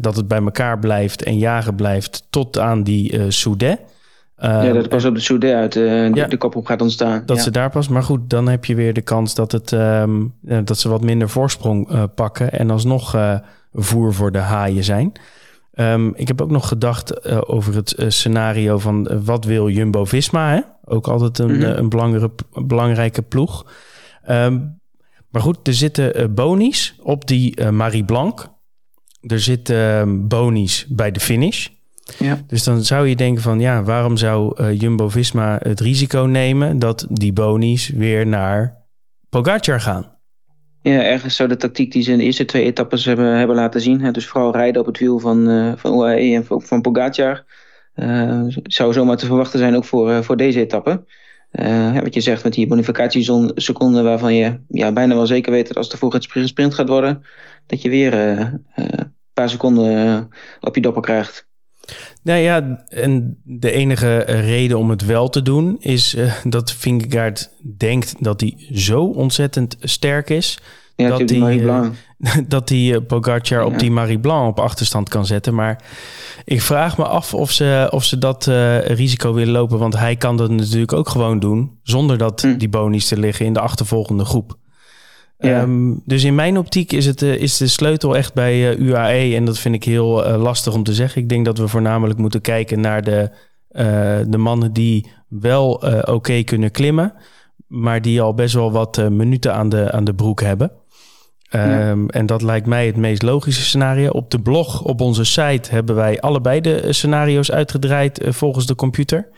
dat 0.00 0.16
het 0.16 0.28
bij 0.28 0.42
elkaar 0.42 0.78
blijft 0.78 1.22
en 1.22 1.38
jagen 1.38 1.74
blijft 1.74 2.26
tot 2.30 2.58
aan 2.58 2.82
die 2.82 3.30
Soudet. 3.30 3.78
Ja, 4.36 4.72
dat 4.72 4.88
pas 4.88 5.04
op 5.04 5.14
de 5.14 5.20
Soudet 5.20 5.54
uit 5.54 5.72
de, 5.72 6.10
ja, 6.14 6.26
de 6.26 6.36
kop 6.36 6.56
op 6.56 6.66
gaat 6.66 6.82
ontstaan. 6.82 7.22
Dat 7.26 7.36
ja. 7.36 7.42
ze 7.42 7.50
daar 7.50 7.70
pas. 7.70 7.88
Maar 7.88 8.02
goed, 8.02 8.30
dan 8.30 8.48
heb 8.48 8.64
je 8.64 8.74
weer 8.74 8.92
de 8.92 9.02
kans 9.02 9.34
dat, 9.34 9.52
het, 9.52 9.72
um, 9.72 10.34
dat 10.40 10.78
ze 10.78 10.88
wat 10.88 11.04
minder 11.04 11.28
voorsprong 11.28 12.08
pakken 12.14 12.52
en 12.52 12.70
alsnog 12.70 13.16
voer 13.72 14.14
voor 14.14 14.32
de 14.32 14.38
haaien 14.38 14.84
zijn. 14.84 15.12
Um, 15.74 16.14
ik 16.14 16.28
heb 16.28 16.40
ook 16.40 16.50
nog 16.50 16.68
gedacht 16.68 17.26
uh, 17.26 17.40
over 17.46 17.74
het 17.74 17.94
uh, 17.98 18.08
scenario 18.08 18.78
van 18.78 19.08
uh, 19.10 19.18
wat 19.24 19.44
wil 19.44 19.68
Jumbo-Visma? 19.68 20.50
Hè? 20.50 20.60
Ook 20.84 21.08
altijd 21.08 21.38
een, 21.38 21.54
mm 21.54 21.62
-hmm. 21.62 21.76
een 21.76 21.88
belangrijke, 21.88 22.30
belangrijke 22.64 23.22
ploeg. 23.22 23.66
Um, 24.30 24.80
maar 25.28 25.42
goed, 25.42 25.68
er 25.68 25.74
zitten 25.74 26.34
bonies 26.34 26.96
op 27.02 27.26
die 27.26 27.70
Marie 27.70 28.04
Blanc. 28.04 28.46
Er 29.20 29.40
zitten 29.40 30.28
bonies 30.28 30.86
bij 30.88 31.10
de 31.10 31.20
finish. 31.20 31.68
Ja. 32.18 32.40
Dus 32.46 32.64
dan 32.64 32.82
zou 32.82 33.08
je 33.08 33.16
denken 33.16 33.42
van 33.42 33.60
ja, 33.60 33.82
waarom 33.82 34.16
zou 34.16 34.72
Jumbo-Visma 34.72 35.58
het 35.62 35.80
risico 35.80 36.20
nemen 36.20 36.78
dat 36.78 37.06
die 37.10 37.32
bonies 37.32 37.88
weer 37.88 38.26
naar 38.26 38.76
Pogacar 39.28 39.80
gaan? 39.80 40.14
Ja, 40.84 41.02
ergens 41.02 41.36
zou 41.36 41.48
de 41.48 41.56
tactiek 41.56 41.92
die 41.92 42.02
ze 42.02 42.12
in 42.12 42.18
de 42.18 42.24
eerste 42.24 42.44
twee 42.44 42.64
etappes 42.64 43.04
hebben, 43.04 43.36
hebben 43.36 43.56
laten 43.56 43.80
zien. 43.80 44.00
Hè, 44.00 44.10
dus 44.10 44.26
vooral 44.26 44.52
rijden 44.52 44.80
op 44.80 44.86
het 44.86 44.98
wiel 44.98 45.18
van, 45.18 45.50
uh, 45.50 45.72
van 45.76 45.92
UAE 45.92 46.34
en 46.34 46.62
van 46.62 46.80
Pogacar. 46.80 47.44
Uh, 47.94 48.44
zou 48.62 48.92
zomaar 48.92 49.16
te 49.16 49.26
verwachten 49.26 49.58
zijn 49.58 49.76
ook 49.76 49.84
voor, 49.84 50.10
uh, 50.10 50.22
voor 50.22 50.36
deze 50.36 50.60
etappe. 50.60 51.04
Ja, 51.50 52.02
wat 52.02 52.14
je 52.14 52.20
zegt 52.20 52.44
met 52.44 52.52
die 52.52 52.66
bonificatieseconden 52.66 54.04
waarvan 54.04 54.34
je 54.34 54.60
ja, 54.68 54.92
bijna 54.92 55.14
wel 55.14 55.26
zeker 55.26 55.52
weet 55.52 55.66
dat 55.66 55.76
als 55.76 55.92
er 55.92 55.98
voor 55.98 56.12
het 56.12 56.26
gesprint 56.30 56.74
gaat 56.74 56.88
worden, 56.88 57.22
dat 57.66 57.82
je 57.82 57.88
weer 57.88 58.14
een 58.14 59.14
paar 59.32 59.50
seconden 59.50 60.28
op 60.60 60.74
je 60.74 60.80
dopper 60.80 61.02
krijgt. 61.02 61.48
Nou 62.22 62.40
ja, 62.40 62.84
en 62.88 63.38
de 63.42 63.70
enige 63.70 64.18
reden 64.18 64.78
om 64.78 64.90
het 64.90 65.04
wel 65.04 65.28
te 65.28 65.42
doen 65.42 65.76
is 65.80 66.14
uh, 66.14 66.32
dat 66.44 66.72
Vingegaard 66.72 67.50
denkt 67.76 68.14
dat 68.18 68.40
hij 68.40 68.66
zo 68.72 69.04
ontzettend 69.04 69.76
sterk 69.80 70.30
is. 70.30 70.58
Ja, 70.96 71.08
dat 71.18 71.30
hij 71.30 71.56
uh, 71.58 71.86
dat 72.46 72.68
hij 72.68 72.78
uh, 72.78 72.98
Pogacar 73.06 73.58
ja. 73.58 73.64
op 73.64 73.78
die 73.78 73.90
Marie 73.90 74.18
Blanc 74.18 74.48
op 74.48 74.60
achterstand 74.60 75.08
kan 75.08 75.26
zetten. 75.26 75.54
Maar 75.54 75.82
ik 76.44 76.62
vraag 76.62 76.98
me 76.98 77.04
af 77.04 77.34
of 77.34 77.50
ze, 77.50 77.88
of 77.90 78.04
ze 78.04 78.18
dat 78.18 78.46
risico 78.84 79.32
willen 79.32 79.52
lopen. 79.52 79.78
Want 79.78 79.96
hij 79.96 80.16
kan 80.16 80.36
dat 80.36 80.50
natuurlijk 80.50 80.92
ook 80.92 81.08
gewoon 81.08 81.38
doen 81.38 81.78
zonder 81.82 82.18
dat 82.18 82.42
hm. 82.42 82.56
die 82.56 82.68
bonies 82.68 83.08
te 83.08 83.18
liggen 83.18 83.46
in 83.46 83.52
de 83.52 83.60
achtervolgende 83.60 84.24
groep. 84.24 84.56
Ja. 85.44 85.62
Um, 85.62 86.02
dus 86.04 86.24
in 86.24 86.34
mijn 86.34 86.58
optiek 86.58 86.92
is, 86.92 87.06
het, 87.06 87.22
uh, 87.22 87.34
is 87.34 87.56
de 87.56 87.66
sleutel 87.66 88.16
echt 88.16 88.34
bij 88.34 88.78
uh, 88.78 88.88
UAE. 88.88 89.34
En 89.34 89.44
dat 89.44 89.58
vind 89.58 89.74
ik 89.74 89.84
heel 89.84 90.26
uh, 90.26 90.42
lastig 90.42 90.74
om 90.74 90.82
te 90.82 90.94
zeggen. 90.94 91.22
Ik 91.22 91.28
denk 91.28 91.44
dat 91.44 91.58
we 91.58 91.68
voornamelijk 91.68 92.18
moeten 92.18 92.40
kijken 92.40 92.80
naar 92.80 93.02
de, 93.02 93.30
de 94.28 94.38
mannen 94.38 94.72
die 94.72 95.10
wel 95.28 95.70
oké 95.72 96.10
okay 96.10 96.44
kunnen 96.44 96.70
klimmen. 96.70 97.12
Maar 97.66 98.02
die 98.02 98.20
al 98.20 98.34
best 98.34 98.54
wel 98.54 98.72
wat 98.72 99.10
minuten 99.10 99.54
aan 99.54 99.68
de, 99.68 99.92
aan 99.92 100.04
de 100.04 100.14
broek 100.14 100.40
hebben. 100.40 100.72
Ja. 101.38 101.90
Um, 101.90 102.08
en 102.08 102.26
dat 102.26 102.42
lijkt 102.42 102.66
mij 102.66 102.86
het 102.86 102.96
meest 102.96 103.22
logische 103.22 103.62
scenario. 103.62 104.08
Op 104.10 104.30
de 104.30 104.40
blog, 104.40 104.82
op 104.82 105.00
onze 105.00 105.24
site, 105.24 105.70
hebben 105.70 105.94
wij 105.94 106.20
allebei 106.20 106.60
de 106.60 106.92
scenario's 106.92 107.50
uitgedraaid 107.50 108.20
volgens 108.28 108.66
de 108.66 108.74
computer. 108.74 109.28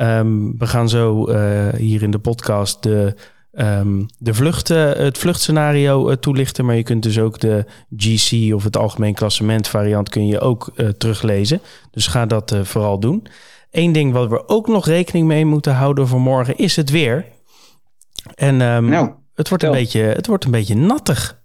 Um, 0.00 0.58
we 0.58 0.66
gaan 0.66 0.88
zo 0.88 1.32
hier 1.76 2.02
in 2.02 2.10
de 2.10 2.18
podcast 2.18 2.82
de 2.82 3.14
um, 3.60 4.06
de 4.18 4.34
vlucht, 4.34 4.70
uh, 4.70 4.92
het 4.92 5.18
vluchtscenario 5.18 6.10
uh, 6.10 6.16
toelichten. 6.16 6.64
Maar 6.64 6.76
je 6.76 6.82
kunt 6.82 7.02
dus 7.02 7.18
ook 7.18 7.40
de 7.40 7.64
GC 7.96 8.54
of 8.54 8.64
het 8.64 8.76
algemeen 8.76 9.14
klassement 9.14 9.68
variant 9.68 10.08
kun 10.08 10.26
je 10.26 10.40
ook 10.40 10.72
uh, 10.76 10.88
teruglezen. 10.88 11.60
Dus 11.90 12.06
ga 12.06 12.26
dat 12.26 12.54
vooral 12.62 13.00
doen. 13.00 13.26
Eén 13.70 13.92
ding 13.92 14.12
wat 14.12 14.28
we 14.28 14.48
ook 14.48 14.68
nog 14.68 14.86
rekening 14.86 15.26
mee 15.26 15.44
moeten 15.44 15.74
houden 15.74 16.06
voor 16.06 16.20
morgen 16.20 16.56
is 16.56 16.76
het 16.76 16.90
weer. 16.90 17.24
En 18.34 18.60
um, 18.60 18.88
nou, 18.88 19.10
het, 19.34 19.48
wordt 19.48 19.64
een 19.64 19.70
beetje, 19.70 20.00
het 20.00 20.26
wordt 20.26 20.44
een 20.44 20.50
beetje 20.50 20.76
nattig. 20.76 21.42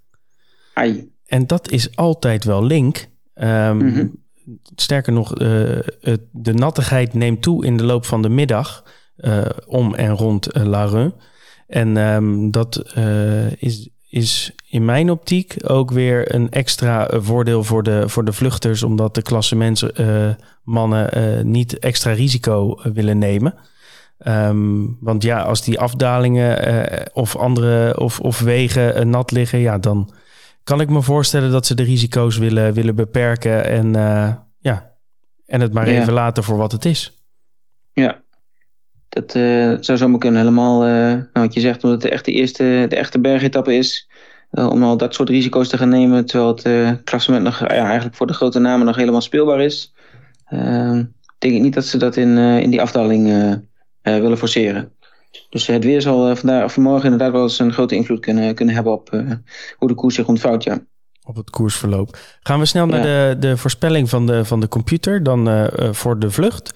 Ai. 0.74 1.10
En 1.26 1.48
dat 1.48 1.72
is 1.72 1.96
altijd 1.96 2.44
wel 2.44 2.64
link. 2.64 3.08
Um, 3.36 3.78
mm 3.78 3.94
-hmm. 3.94 4.24
Sterker 4.76 5.14
nog, 5.14 5.34
de 6.32 6.54
nattigheid 6.54 7.14
neemt 7.14 7.42
toe 7.42 7.66
in 7.66 7.78
de 7.78 7.84
loop 7.84 8.06
van 8.06 8.22
de 8.22 8.30
middag 8.30 8.84
om 9.66 9.96
en 9.96 10.10
rond 10.10 10.48
La 10.54 10.86
Run. 10.86 11.14
En 11.68 11.98
um, 11.98 12.52
dat 12.52 12.94
uh, 12.98 13.52
is, 13.52 13.90
is 14.10 14.52
in 14.70 14.86
mijn 14.86 15.10
optiek 15.10 15.56
ook 15.68 15.92
weer 15.92 16.36
een 16.36 16.52
extra 16.52 17.10
voordeel 17.14 17.64
voor 17.64 17.84
de, 17.84 18.10
voor 18.10 18.26
de 18.26 18.34
vluchters, 18.34 18.84
omdat 18.84 19.16
de 19.16 19.22
klassementsmannen 19.22 21.18
uh, 21.18 21.38
uh, 21.38 21.44
niet 21.44 21.80
extra 21.80 22.12
risico 22.12 22.80
willen 22.94 23.18
nemen. 23.18 23.54
Um, 24.28 24.98
want 25.00 25.24
ja, 25.24 25.42
als 25.42 25.64
die 25.64 25.80
afdalingen 25.80 26.58
of 27.14 27.36
andere 27.36 28.00
of, 28.00 28.20
of 28.20 28.40
wegen 28.40 29.10
nat 29.10 29.32
liggen, 29.32 29.60
ja, 29.60 29.78
dan 29.78 30.14
kan 30.64 30.82
ik 30.82 30.90
me 30.90 31.02
voorstellen 31.02 31.52
dat 31.52 31.66
ze 31.66 31.76
de 31.76 31.84
risico's 31.84 32.38
willen, 32.38 32.74
willen 32.74 32.96
beperken 32.96 33.66
en, 33.66 33.92
ja, 34.60 34.92
en 35.46 35.62
het 35.62 35.74
maar 35.74 35.90
ja. 35.90 36.02
even 36.02 36.14
laten 36.14 36.44
voor 36.44 36.58
wat 36.58 36.72
het 36.72 36.86
is. 36.86 37.26
Ja, 37.94 38.24
dat 39.16 39.36
uh, 39.36 39.78
zou 39.80 39.98
zomaar 39.98 40.20
kunnen 40.20 40.40
helemaal, 40.40 40.88
uh, 40.88 40.92
nou 40.92 41.26
wat 41.34 41.54
je 41.54 41.60
zegt, 41.60 41.84
omdat 41.84 42.04
het 42.04 42.12
echt 42.12 42.26
de 42.26 42.32
eerste, 42.32 42.86
de 42.90 42.96
echte 42.96 43.20
bergetappe 43.20 43.76
is. 43.76 44.10
Uh, 44.52 44.70
om 44.70 44.84
al 44.84 44.98
dat 44.98 45.14
soort 45.14 45.30
risico's 45.30 45.68
te 45.68 45.78
gaan 45.78 45.90
nemen, 45.90 46.26
terwijl 46.26 46.56
het 46.56 47.04
klassement 47.04 47.44
nog 47.44 47.60
ja, 47.60 47.68
eigenlijk 47.68 48.16
voor 48.16 48.28
de 48.28 48.34
grote 48.34 48.60
namen 48.60 48.86
nog 48.86 48.96
helemaal 48.96 49.22
speelbaar 49.22 49.62
is. 49.62 49.94
denk 51.38 51.54
ik 51.54 51.62
niet 51.62 51.74
dat 51.74 51.86
ze 51.86 51.98
dat 51.98 52.16
in, 52.16 52.38
in 52.38 52.70
die 52.70 52.82
afdaling 52.82 53.24
willen 54.02 54.38
forceren. 54.38 54.92
Dus 55.50 55.68
het 55.68 55.84
weer 55.84 56.02
zal 56.02 56.36
vandaag, 56.36 56.74
vanmorgen 56.74 57.04
inderdaad 57.04 57.32
wel 57.32 57.44
eens 57.44 57.60
een 57.60 57.74
grote 57.74 57.96
invloed 57.96 58.20
kunnen, 58.20 58.56
kunnen 58.56 58.76
hebben 58.76 58.94
op 58.94 59.10
hoe 59.78 59.88
de 59.88 59.94
koers 59.94 60.16
zich 60.16 60.28
ontvouwt. 60.28 60.64
Ja 60.64 60.80
op 61.28 61.36
het 61.36 61.50
koersverloop. 61.50 62.18
Gaan 62.42 62.60
we 62.60 62.66
snel 62.66 62.86
naar 62.86 63.02
de, 63.02 63.36
de 63.40 63.58
voorspelling 63.58 64.10
van 64.10 64.26
de, 64.26 64.46
van 64.46 64.60
de 64.60 64.68
computer 64.68 65.24
dan 65.24 65.70
voor 65.92 66.20
de 66.20 66.32
vlucht. 66.32 66.74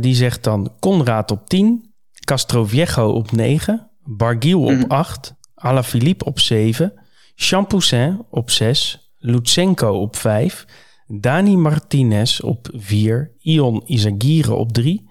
Die 0.00 0.14
zegt 0.14 0.44
dan 0.44 0.72
Conrad 0.80 1.30
op 1.30 1.48
10, 1.48 1.94
Castroviejo 2.24 3.12
op 3.12 3.32
9, 3.32 3.90
Barguil 4.04 4.62
op 4.62 4.84
8, 4.88 5.34
mhm. 5.54 5.66
Alaphilippe 5.66 6.24
op 6.24 6.38
7, 6.40 6.92
Champoussin 7.34 8.24
op 8.30 8.50
6, 8.50 9.12
Lutsenko 9.18 10.00
op 10.00 10.16
5, 10.16 10.66
Dani 11.06 11.56
Martinez 11.56 12.40
op 12.40 12.68
4, 12.72 13.34
Ion 13.38 13.82
Izagirre 13.86 14.54
op 14.54 14.72
3, 14.72 15.08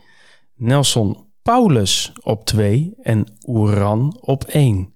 Nelson 0.55 1.27
Paulus 1.41 2.11
op 2.23 2.45
2 2.45 2.93
en 3.01 3.25
Oeran 3.47 4.17
op 4.21 4.43
1. 4.43 4.93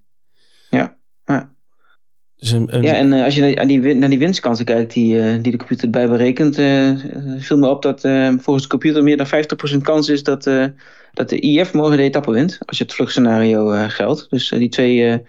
Dus 2.44 2.52
een, 2.52 2.82
ja 2.82 2.94
en 2.94 3.12
uh, 3.12 3.24
als 3.24 3.34
je 3.34 3.54
naar 3.54 3.66
die, 3.66 3.94
naar 3.94 4.08
die 4.08 4.18
winstkansen 4.18 4.64
kijkt 4.64 4.92
die, 4.92 5.14
uh, 5.14 5.42
die 5.42 5.52
de 5.52 5.58
computer 5.58 5.84
erbij 5.84 6.08
berekent, 6.08 6.58
uh, 6.58 6.90
viel 7.38 7.58
me 7.58 7.68
op 7.68 7.82
dat 7.82 8.00
volgens 8.40 8.62
de 8.62 8.68
computer 8.68 9.02
meer 9.02 9.16
dan 9.16 9.26
50% 9.76 9.76
kans 9.82 10.08
is 10.08 10.22
dat, 10.22 10.44
dat 11.12 11.28
de 11.28 11.40
IF 11.40 11.72
morgen 11.72 11.96
de 11.96 12.02
etappe 12.02 12.32
wint. 12.32 12.58
Als 12.64 12.78
je 12.78 12.84
het 12.84 12.94
vluchtscenario 12.94 13.88
geldt. 13.88 14.26
Dus 14.30 14.48
die 14.48 14.68
twee 14.68 15.22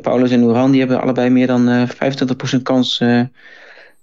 Paulus 0.00 0.30
en 0.30 0.42
Oeran 0.42 0.70
die 0.70 0.80
hebben 0.80 1.00
allebei 1.00 1.30
meer 1.30 1.46
dan 1.46 1.88
25% 2.58 2.62
kans 2.62 3.00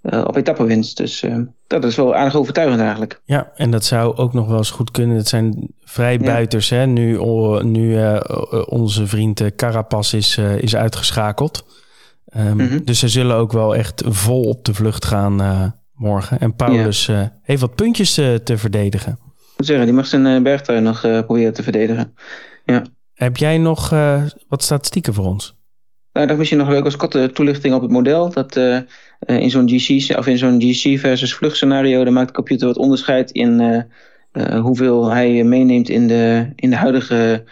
uh, 0.02 0.24
op 0.24 0.36
etappewinst. 0.36 0.96
Dus 0.96 1.22
uh, 1.22 1.36
dat 1.66 1.84
is 1.84 1.96
wel 1.96 2.14
aardig 2.14 2.36
overtuigend 2.36 2.80
eigenlijk. 2.80 3.20
Ja, 3.24 3.52
en 3.56 3.70
dat 3.70 3.84
zou 3.84 4.16
ook 4.16 4.32
nog 4.32 4.46
wel 4.46 4.56
eens 4.56 4.70
goed 4.70 4.90
kunnen. 4.90 5.16
Het 5.16 5.28
zijn 5.28 5.68
vrij 5.84 6.18
buiters. 6.18 6.70
Hè? 6.70 6.86
Nu, 6.86 7.18
nu 7.62 7.96
uh, 7.98 8.20
onze 8.66 9.06
vriend 9.06 9.54
Carapas 9.56 10.14
is, 10.14 10.38
is 10.58 10.76
uitgeschakeld. 10.76 11.64
Um, 12.36 12.52
mm 12.52 12.68
-hmm. 12.68 12.84
Dus 12.84 12.98
ze 12.98 13.08
zullen 13.08 13.36
ook 13.36 13.52
wel 13.52 13.76
echt 13.76 14.02
vol 14.06 14.42
op 14.42 14.64
de 14.64 14.74
vlucht 14.74 15.04
gaan 15.04 15.74
morgen. 15.94 16.40
En 16.40 16.54
Paulus 16.54 17.06
ja. 17.06 17.38
heeft 17.42 17.60
wat 17.60 17.74
puntjes 17.74 18.14
te 18.14 18.54
verdedigen. 18.54 19.18
Ik 19.56 19.64
zeggen, 19.64 19.86
die 19.86 19.94
mag 19.94 20.06
zijn 20.06 20.42
bergtuin 20.42 20.82
nog 20.82 21.00
proberen 21.00 21.52
te 21.52 21.62
verdedigen. 21.62 22.14
Ja. 22.64 22.82
Heb 23.14 23.36
jij 23.36 23.58
nog 23.58 23.88
wat 24.48 24.62
statistieken 24.62 25.14
voor 25.14 25.24
ons? 25.24 25.56
Nou, 26.12 26.26
dat 26.26 26.36
misschien 26.36 26.58
nog 26.58 26.68
leuk 26.68 26.84
als 26.84 26.96
korte 26.96 27.30
toelichting 27.32 27.74
op 27.74 27.82
het 27.82 27.90
model. 27.90 28.30
Dat 28.30 28.56
in 29.26 29.50
zo'n 29.50 29.68
GC 29.68 30.18
of 30.18 30.26
in 30.26 30.38
zo'n 30.38 30.60
GC 30.60 30.98
versus 30.98 31.34
vluchtscenario, 31.34 32.04
dan 32.04 32.12
maakt 32.12 32.28
de 32.28 32.34
computer 32.34 32.66
wat 32.66 32.76
onderscheid 32.76 33.30
in 33.30 33.84
hoeveel 34.60 35.10
hij 35.10 35.44
meeneemt 35.44 35.88
in 35.88 36.08
de, 36.08 36.52
in 36.54 36.70
de 36.70 36.76
huidige 36.76 37.44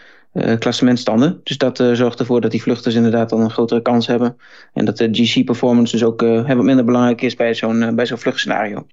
klassementstanden. 0.58 1.40
Dus 1.44 1.58
dat 1.58 1.76
zorgt 1.76 2.20
ervoor 2.20 2.40
dat 2.40 2.50
die 2.50 2.62
vluchters 2.62 2.94
inderdaad 2.94 3.30
dan 3.30 3.40
een 3.40 3.50
grotere 3.50 3.82
kans 3.82 4.06
hebben. 4.06 4.36
En 4.72 4.84
dat 4.84 4.96
de 4.96 5.08
GC-performance 5.12 5.92
dus 5.92 6.06
ook 6.06 6.20
wat 6.20 6.56
minder 6.56 6.84
belangrijk 6.84 7.22
is 7.22 7.34
bij 7.34 7.54
zo'n 7.54 7.94
bij 7.94 8.06
zo'n 8.06 8.18
vluchtscenario. 8.18 8.86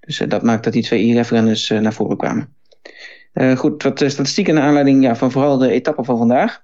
Dus 0.00 0.22
dat 0.28 0.42
maakt 0.42 0.64
dat 0.64 0.72
die 0.72 0.82
twee 0.82 1.04
IRF-renners 1.04 1.68
naar 1.68 1.92
voren 1.92 2.16
kwamen. 2.16 2.54
goed, 3.56 3.82
wat 3.82 3.98
statistieken 3.98 4.54
naar 4.54 4.64
aanleiding 4.64 5.02
ja, 5.02 5.16
van 5.16 5.30
vooral 5.30 5.58
de 5.58 5.70
etappe 5.70 6.04
van 6.04 6.18
vandaag. 6.18 6.62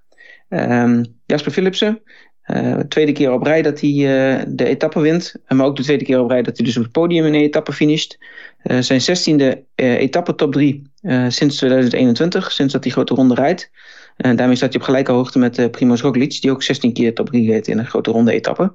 Um, 0.48 1.04
Jasper 1.26 1.52
Philipsen, 1.52 2.02
uh, 2.46 2.78
tweede 2.78 3.12
keer 3.12 3.32
op 3.32 3.42
rij 3.42 3.62
dat 3.62 3.80
hij 3.80 3.90
uh, 3.90 4.42
de 4.48 4.64
etappe 4.64 5.00
wint. 5.00 5.34
Maar 5.48 5.66
ook 5.66 5.76
de 5.76 5.82
tweede 5.82 6.04
keer 6.04 6.20
op 6.20 6.30
rij 6.30 6.42
dat 6.42 6.56
hij 6.56 6.66
dus 6.66 6.76
op 6.76 6.82
het 6.82 6.92
podium 6.92 7.24
in 7.24 7.34
een 7.34 7.40
etappe 7.40 7.72
finisht. 7.72 8.18
Uh, 8.62 8.78
zijn 8.78 9.00
zestiende 9.00 9.64
etappe 9.74 10.34
top 10.34 10.52
3 10.52 10.82
sinds 11.28 11.56
2021, 11.56 12.52
sinds 12.52 12.72
dat 12.72 12.84
hij 12.84 12.92
grote 12.92 13.14
ronde 13.14 13.34
rijdt. 13.34 13.70
En 14.16 14.36
daarmee 14.36 14.56
staat 14.56 14.72
hij 14.72 14.80
op 14.80 14.86
gelijke 14.86 15.12
hoogte 15.12 15.38
met 15.38 15.70
Primoz 15.70 16.00
Roglic, 16.00 16.40
die 16.40 16.50
ook 16.50 16.62
16 16.62 16.92
keer 16.92 17.14
top 17.14 17.26
3 17.26 17.50
reed 17.50 17.68
in 17.68 17.78
een 17.78 17.86
grote 17.86 18.10
ronde 18.10 18.32
etappe. 18.32 18.74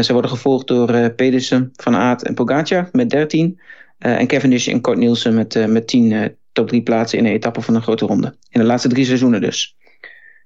ze 0.00 0.12
worden 0.12 0.30
gevolgd 0.30 0.66
door 0.66 1.10
Pedersen, 1.10 1.70
Van 1.76 1.94
Aert 1.94 2.22
en 2.22 2.34
Pogacar 2.34 2.88
met 2.92 3.10
13. 3.10 3.60
en 3.98 4.26
Cavendish 4.26 4.68
en 4.68 4.80
Kort 4.80 4.98
Nielsen 4.98 5.34
met, 5.34 5.66
met 5.68 5.86
10 5.86 6.36
top 6.54 6.68
3 6.68 6.82
plaatsen 6.82 7.18
in 7.18 7.24
een 7.24 7.32
etappe 7.32 7.60
van 7.60 7.74
een 7.74 7.82
grote 7.82 8.06
ronde. 8.06 8.36
In 8.50 8.60
de 8.60 8.66
laatste 8.66 8.88
drie 8.88 9.04
seizoenen 9.04 9.40
dus. 9.40 9.76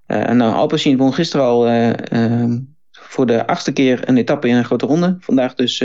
Uh, 0.06 0.30
nou, 0.30 0.54
Alpecin 0.54 0.96
won 0.96 1.14
gisteren 1.14 1.46
al 1.46 1.70
uh, 1.70 2.44
voor 2.90 3.26
de 3.26 3.46
achtste 3.46 3.72
keer 3.72 4.08
een 4.08 4.16
etappe 4.16 4.48
in 4.48 4.54
een 4.54 4.64
grote 4.64 4.86
ronde. 4.86 5.16
Vandaag 5.20 5.54
dus 5.54 5.84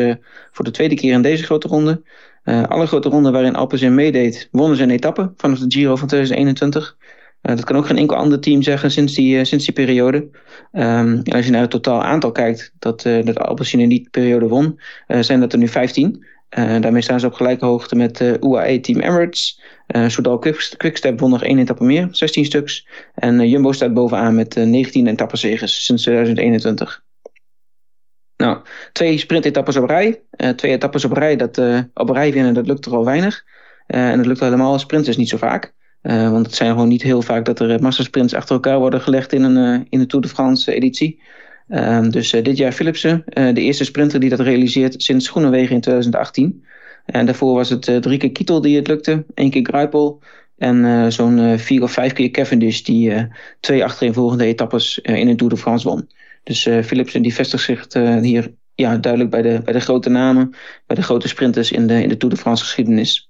voor 0.52 0.66
de 0.66 0.72
tweede 0.72 0.96
keer 0.96 1.14
in 1.14 1.22
deze 1.22 1.44
grote 1.44 1.68
ronde. 1.68 2.02
alle 2.44 2.88
grote 2.88 3.10
ronden 3.10 3.32
waarin 3.32 3.56
Alpecin 3.56 3.96
meedeed, 3.96 4.48
wonnen 4.52 4.78
ze 4.78 4.84
een 4.84 4.90
etappe 4.90 5.34
vanaf 5.36 5.60
de 5.60 5.66
Giro 5.68 5.96
van 5.96 6.08
2021. 6.08 6.98
Dat 7.44 7.64
kan 7.64 7.76
ook 7.76 7.86
geen 7.86 7.98
enkel 7.98 8.18
ander 8.18 8.40
team 8.40 8.62
zeggen 8.62 8.92
sinds 8.92 9.14
die, 9.14 9.46
sinds 9.46 9.66
die 9.66 9.74
periode. 9.74 10.30
En 10.72 11.24
als 11.24 11.46
je 11.46 11.52
naar 11.52 11.62
het 11.62 11.70
totaal 11.70 12.04
aantal 12.04 12.32
kijkt 12.32 12.74
dat, 12.80 13.02
dat 13.02 13.40
Alpecin 13.40 13.80
in 13.80 13.90
die 13.90 14.08
periode 14.12 14.48
won, 14.48 14.80
zijn 15.08 15.40
dat 15.40 15.54
er 15.54 15.60
nu 15.60 15.68
15. 15.68 16.26
Uh, 16.58 16.82
daarmee 16.82 17.02
staan 17.02 17.20
ze 17.20 17.26
op 17.26 17.34
gelijke 17.34 17.66
hoogte 17.66 17.96
met 17.96 18.20
uh, 18.20 18.34
UAE 18.40 18.80
Team 18.80 19.00
Emirates. 19.00 19.62
Uh, 19.88 20.08
Soudal 20.08 20.40
Quickstep 20.78 21.20
won 21.20 21.30
nog 21.30 21.44
één 21.44 21.60
etappe 21.60 21.84
meer, 21.84 22.08
16 22.12 22.46
stuks. 22.46 22.88
En 23.16 23.50
Jumbo 23.50 23.72
staat 23.72 23.94
bovenaan 23.94 24.36
met 24.36 24.56
19 24.56 25.08
etappenzegers 25.08 25.86
sinds 25.86 26.04
2021. 26.04 27.04
Nou, 28.38 28.58
twee 28.92 29.18
sprintetappes 29.18 29.76
op 29.76 29.90
rij. 29.90 30.22
twee 30.56 30.72
etappes 30.72 31.06
op 31.06 31.12
rij, 31.12 31.36
dat 31.36 31.62
op 31.94 32.10
rij 32.10 32.34
winnen, 32.34 32.54
dat 32.54 32.68
lukt 32.68 32.86
er 32.86 32.96
al 32.96 33.06
weinig. 33.06 33.44
en 33.88 34.18
dat 34.18 34.26
lukt 34.26 34.40
helemaal 34.40 34.80
sprinters 34.80 35.18
niet 35.18 35.30
zo 35.30 35.38
vaak. 35.38 35.74
Want 36.04 36.46
het 36.46 36.56
zijn 36.56 36.72
gewoon 36.72 36.88
niet 36.88 37.02
heel 37.02 37.22
vaak 37.22 37.46
dat 37.46 37.60
er 37.60 37.82
massasprints 37.82 38.34
achter 38.34 38.54
elkaar 38.54 38.80
worden 38.80 39.02
gelegd 39.02 39.34
in 39.34 39.44
een, 39.44 39.86
in 39.90 40.00
de 40.00 40.06
Tour 40.06 40.26
de 40.26 40.32
France 40.32 40.74
editie. 40.74 41.22
Um, 41.70 42.12
dus 42.12 42.32
dit 42.32 42.58
jaar 42.58 42.72
Philipsen, 42.72 43.24
de 43.26 43.62
eerste 43.62 43.84
sprinter 43.84 44.20
die 44.20 44.30
dat 44.30 44.40
realiseert 44.40 45.04
sinds 45.04 45.30
Groenewegen 45.30 45.76
in 45.76 45.82
2018. 45.82 46.66
En 47.06 47.26
daarvoor 47.26 47.56
was 47.56 47.70
het 47.70 48.02
drie 48.02 48.18
keer 48.18 48.32
Kittel 48.32 48.62
die 48.62 48.76
het 48.76 48.88
lukte, 48.88 49.26
één 49.34 49.50
keer 49.50 49.66
Gruipel 49.66 50.22
en 50.58 51.12
zo'n 51.12 51.60
vier 51.60 51.84
of 51.84 51.92
vijf 51.92 52.14
keer 52.14 52.32
Cavendish 52.32 52.82
die 52.82 53.28
twee 53.60 53.84
achtereenvolgende 53.84 54.46
etappes 54.46 55.00
in 55.00 55.28
een 55.28 55.38
Tour 55.38 55.54
de 55.54 55.60
France 55.60 55.88
won. 55.88 56.10
Dus 56.44 56.70
Philipsen 56.84 57.22
die 57.22 57.34
vestigt 57.34 57.64
zich 57.64 57.88
hier 58.22 58.54
ja, 58.76 58.98
duidelijk 58.98 59.32
bij 59.32 59.42
de, 59.42 59.62
bij 59.64 59.74
de 59.74 59.80
grote 59.80 60.10
namen, 60.10 60.56
bij 60.86 60.96
de 60.96 61.04
grote 61.04 61.28
sprinters 61.28 61.72
in 61.72 61.88
de, 61.88 62.02
in 62.02 62.10
de 62.10 62.18
Tour 62.18 62.36
de 62.36 62.40
France 62.40 62.64
geschiedenis. 62.64 63.30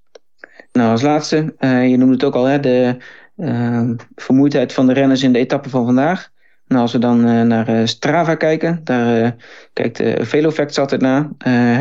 Nou, 0.73 0.91
als 0.91 1.01
laatste, 1.01 1.55
je 1.59 1.97
noemde 1.97 2.13
het 2.13 2.23
ook 2.23 2.35
al, 2.35 2.45
hè, 2.45 2.59
de 2.59 2.97
ehm, 3.37 3.95
vermoeidheid 4.15 4.73
van 4.73 4.87
de 4.87 4.93
renners 4.93 5.23
in 5.23 5.33
de 5.33 5.39
etappe 5.39 5.69
van 5.69 5.85
vandaag. 5.85 6.31
Nou, 6.67 6.81
als 6.81 6.91
we 6.91 6.99
dan 6.99 7.27
uh, 7.27 7.41
naar 7.41 7.69
uh, 7.69 7.85
Strava 7.85 8.35
kijken, 8.35 8.81
daar 8.83 9.21
uh, 9.21 9.29
kijkt 9.73 10.01
uh, 10.01 10.13
Velofacts 10.19 10.79
altijd 10.79 11.01
naar. 11.01 11.29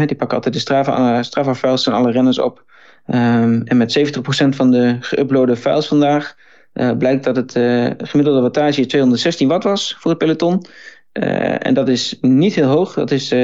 die 0.06 0.16
pakken 0.16 0.36
altijd 0.36 0.54
de 0.54 0.60
Strava, 0.60 1.22
Strava 1.22 1.54
files 1.54 1.84
van 1.84 1.92
alle 1.92 2.10
renners 2.10 2.38
op. 2.38 2.64
Um, 3.06 3.62
en 3.64 3.76
met 3.76 3.98
70% 3.98 4.22
van 4.48 4.70
de 4.70 4.96
geüploade 5.00 5.56
files 5.56 5.86
vandaag 5.86 6.36
blijkt 6.98 7.24
dat 7.24 7.36
het 7.36 7.52
gemiddelde 8.08 8.40
wattage 8.40 8.86
216 8.86 9.48
watt 9.48 9.64
was 9.64 9.96
voor 9.98 10.10
het 10.10 10.18
peloton. 10.18 10.64
en 11.12 11.74
dat 11.74 11.88
is 11.88 12.18
niet 12.20 12.54
heel 12.54 12.68
hoog. 12.68 12.94
Dat 12.94 13.10
is 13.10 13.34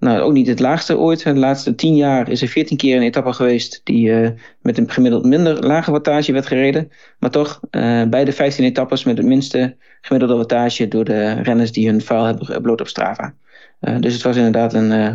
nou, 0.00 0.20
ook 0.20 0.32
niet 0.32 0.46
het 0.46 0.60
laagste 0.60 0.98
ooit. 0.98 1.22
De 1.22 1.34
laatste 1.34 1.74
10 1.74 1.96
jaar 1.96 2.28
is 2.28 2.42
er 2.42 2.48
14 2.48 2.76
keer 2.76 2.96
een 2.96 3.02
etappe 3.02 3.32
geweest 3.32 3.80
die 3.84 4.34
met 4.60 4.78
een 4.78 4.90
gemiddeld 4.90 5.24
minder 5.24 5.66
lage 5.66 5.90
wattage 5.90 6.32
werd 6.32 6.46
gereden. 6.46 6.90
Maar 7.18 7.30
toch, 7.30 7.60
bij 8.08 8.24
de 8.24 8.32
15 8.32 8.64
etappes 8.64 9.04
met 9.04 9.16
het 9.16 9.26
minste 9.26 9.76
gemiddelde 10.00 10.36
wattage 10.36 10.88
door 10.88 11.04
de 11.04 11.30
renners 11.30 11.72
die 11.72 11.88
hun 11.88 12.00
vuil 12.00 12.24
hebben 12.24 12.46
geüpload 12.46 12.80
op 12.80 12.88
Strava. 12.88 13.34
Uh, 13.80 13.98
dus 13.98 14.12
het 14.12 14.22
was 14.22 14.36
inderdaad 14.36 14.74
een, 14.74 14.90
uh, 14.90 15.12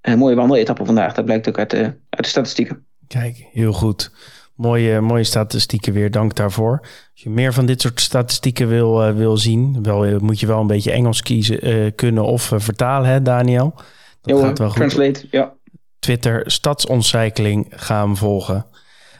een 0.00 0.18
mooie 0.18 0.34
wandeletappe 0.34 0.84
vandaag. 0.84 1.14
Dat 1.14 1.24
blijkt 1.24 1.48
ook 1.48 1.58
uit 1.58 1.70
de, 1.70 1.82
uit 2.08 2.22
de 2.22 2.28
statistieken. 2.28 2.86
Kijk, 3.06 3.46
heel 3.52 3.72
goed. 3.72 4.10
Mooie, 4.56 5.00
mooie 5.00 5.24
statistieken 5.24 5.92
weer, 5.92 6.10
dank 6.10 6.34
daarvoor. 6.34 6.78
Als 6.80 7.22
je 7.22 7.30
meer 7.30 7.52
van 7.52 7.66
dit 7.66 7.80
soort 7.80 8.00
statistieken 8.00 8.68
wil, 8.68 9.08
uh, 9.08 9.14
wil 9.14 9.36
zien, 9.36 9.82
wel, 9.82 10.18
moet 10.20 10.40
je 10.40 10.46
wel 10.46 10.60
een 10.60 10.66
beetje 10.66 10.92
Engels 10.92 11.22
kiezen, 11.22 11.94
kunnen 11.94 12.24
of 12.24 12.52
vertalen, 12.56 13.10
hè 13.10 13.22
Daniel? 13.22 13.74
Dat 14.22 14.40
gaat 14.40 14.58
wel 14.58 14.68
goed. 14.68 14.76
Translate, 14.76 15.26
ja. 15.30 15.52
Twitter, 15.98 16.50
Stadsontcycling, 16.50 17.66
gaan 17.70 18.16
volgen. 18.16 18.66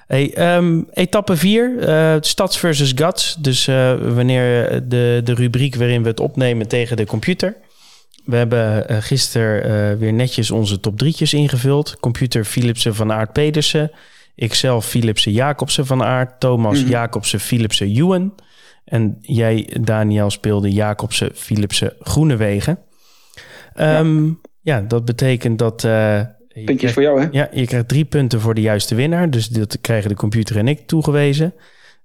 Hey, 0.06 0.56
um, 0.56 0.88
etappe 0.92 1.36
4, 1.36 1.70
uh, 1.70 2.14
eh, 2.14 2.22
Stads 2.22 2.58
versus 2.58 2.92
Guts. 2.94 3.36
Dus 3.38 3.66
uh, 3.66 4.14
wanneer 4.14 4.68
de, 4.88 5.20
de 5.24 5.34
rubriek 5.34 5.74
waarin 5.74 6.02
we 6.02 6.08
het 6.08 6.20
opnemen 6.20 6.68
tegen 6.68 6.96
de 6.96 7.06
computer. 7.06 7.56
We 8.24 8.36
hebben 8.36 8.90
uh, 8.90 8.96
gisteren 9.00 9.98
weer 9.98 10.12
netjes 10.12 10.50
onze 10.50 10.80
top 10.80 11.04
3'tjes 11.04 11.30
ingevuld. 11.30 12.00
Computer 12.00 12.44
Philipsen 12.44 12.94
van 12.94 13.12
Aert 13.12 13.32
Pedersen. 13.32 13.90
Ikzelf 14.34 14.86
Philipsen 14.86 15.32
Jacobsen 15.32 15.86
van 15.86 16.02
Aert. 16.02 16.40
Thomas 16.40 16.76
mm 16.76 16.82
-hmm. 16.82 16.90
Jacobsen 16.90 17.40
Philipsen 17.40 17.86
Ewan. 17.86 18.34
En 18.84 19.18
jij, 19.20 19.76
Daniel, 19.80 20.30
speelde 20.30 20.70
Jacobsen 20.70 21.30
Philipsen 21.34 21.94
Groenewegen. 22.00 22.78
Um, 23.80 24.26
ja. 24.26 24.50
Ja. 24.62 24.80
dat 24.80 25.04
betekent 25.04 25.58
dat 25.58 25.86
Puntjes 26.64 26.92
voor 26.92 27.02
jou, 27.02 27.20
hè? 27.20 27.28
Ja, 27.30 27.48
je 27.52 27.66
krijgt 27.66 27.88
drie 27.88 28.04
punten 28.04 28.40
voor 28.40 28.54
de 28.54 28.60
juiste 28.60 28.94
winnaar. 28.94 29.30
Dus 29.30 29.48
dat 29.48 29.80
krijgen 29.80 30.08
de 30.08 30.16
computer 30.16 30.56
en 30.56 30.68
ik 30.68 30.86
toegewezen. 30.86 31.54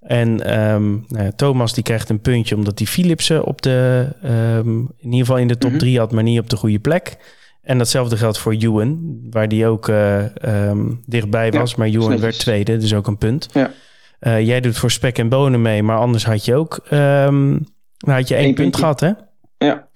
En 0.01 0.59
um, 0.59 1.05
nou 1.07 1.31
Thomas 1.35 1.73
die 1.73 1.83
krijgt 1.83 2.09
een 2.09 2.21
puntje 2.21 2.55
omdat 2.55 2.77
hij 2.79 2.87
Philipsen 2.87 3.43
op 3.43 3.61
de, 3.61 4.07
um, 4.25 4.91
in 4.97 5.11
ieder 5.11 5.19
geval 5.19 5.37
in 5.37 5.47
de 5.47 5.57
top 5.57 5.77
3 5.77 5.91
mhm. 5.91 5.99
had, 5.99 6.11
maar 6.11 6.23
niet 6.23 6.39
op 6.39 6.49
de 6.49 6.55
goede 6.55 6.79
plek. 6.79 7.17
En 7.61 7.77
datzelfde 7.77 8.17
geldt 8.17 8.37
voor 8.37 8.53
Ewan, 8.53 9.19
waar 9.29 9.47
die 9.47 9.67
ook 9.67 9.87
uh, 9.87 10.23
um, 10.45 11.01
dichtbij 11.05 11.51
was. 11.51 11.75
maar 11.75 11.87
Ewan 11.87 12.19
werd 12.19 12.39
tweede, 12.39 12.77
dus 12.77 12.93
ook 12.93 13.07
een 13.07 13.17
punt. 13.17 13.49
Ja. 13.53 13.71
Uh, 14.19 14.45
jij 14.45 14.61
doet 14.61 14.77
voor 14.77 14.91
spek 14.91 15.17
en 15.17 15.29
bonen 15.29 15.61
mee, 15.61 15.83
maar 15.83 15.97
anders 15.97 16.25
had 16.25 16.45
je 16.45 16.55
ook 16.55 16.85
nou 16.89 18.17
had 18.17 18.27
je 18.27 18.35
één 18.35 18.53
punt 18.53 18.75
gehad, 18.75 18.99
hè? 18.99 19.11
Ja. 19.57 19.87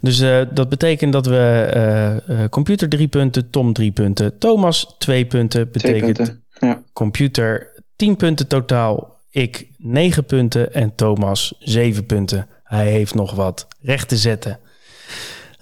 Dus 0.00 0.20
uh, 0.20 0.40
dat 0.52 0.68
betekent 0.68 1.12
dat 1.12 1.26
we 1.26 2.48
computer 2.50 2.88
drie 2.88 3.08
punten, 3.08 3.50
Tom 3.50 3.72
drie 3.72 3.92
punten, 3.92 4.38
Thomas 4.38 4.94
twee 4.98 5.26
punten. 5.26 5.70
Betekent 5.70 6.16
punten. 6.16 6.44
Ja. 6.60 6.82
computer 6.92 7.74
tien 7.96 8.16
punten 8.16 8.46
totaal, 8.46 9.20
ik 9.30 9.68
9 9.78 10.24
punten 10.24 10.74
en 10.74 10.94
Thomas 10.94 11.54
7 11.58 12.06
punten. 12.06 12.48
Hij 12.62 12.90
heeft 12.90 13.14
nog 13.14 13.34
wat 13.34 13.68
recht 13.80 14.08
te 14.08 14.16
zetten. 14.16 14.58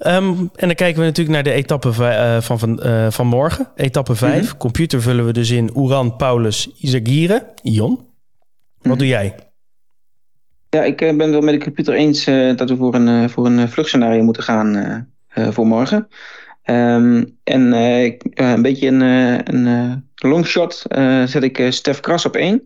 Um, 0.06 0.50
en 0.54 0.66
dan 0.66 0.74
kijken 0.74 1.00
we 1.00 1.06
natuurlijk 1.06 1.34
naar 1.34 1.42
de 1.42 1.52
etappe 1.52 1.88
uh, 1.88 2.40
van, 2.40 2.58
van, 2.58 2.86
uh, 2.86 3.10
van 3.10 3.26
morgen. 3.26 3.68
Etappe 3.76 4.14
5. 4.14 4.42
Mm 4.42 4.48
-hmm. 4.48 4.56
Computer 4.56 5.02
vullen 5.02 5.26
we 5.26 5.32
dus 5.32 5.50
in 5.50 5.70
Oeran, 5.76 6.16
Paulus, 6.16 6.70
Isagire. 6.78 7.52
Ion, 7.62 7.90
wat 7.90 7.98
mm 7.98 8.90
-hmm. 8.90 8.98
doe 8.98 9.06
jij? 9.06 9.34
Ja, 10.74 10.82
ik 10.82 10.96
ben 10.96 11.20
het 11.20 11.30
wel 11.30 11.40
met 11.40 11.54
de 11.54 11.64
computer 11.64 11.94
eens 11.94 12.26
uh, 12.26 12.56
dat 12.56 12.68
we 12.68 12.76
voor 12.76 12.94
een, 12.94 13.30
voor 13.30 13.46
een 13.46 13.68
vluchtscenario 13.68 14.22
moeten 14.22 14.42
gaan 14.42 15.08
voor 15.28 15.66
morgen. 15.66 16.08
Um, 16.64 17.38
en 17.44 17.72
een 18.34 18.62
beetje 18.62 18.88
een, 18.88 19.00
een 19.54 20.04
longshot 20.14 20.84
zet 21.24 21.42
ik 21.42 21.66
Stef 21.68 22.00
Kras 22.00 22.26
op 22.26 22.36
1. 22.36 22.64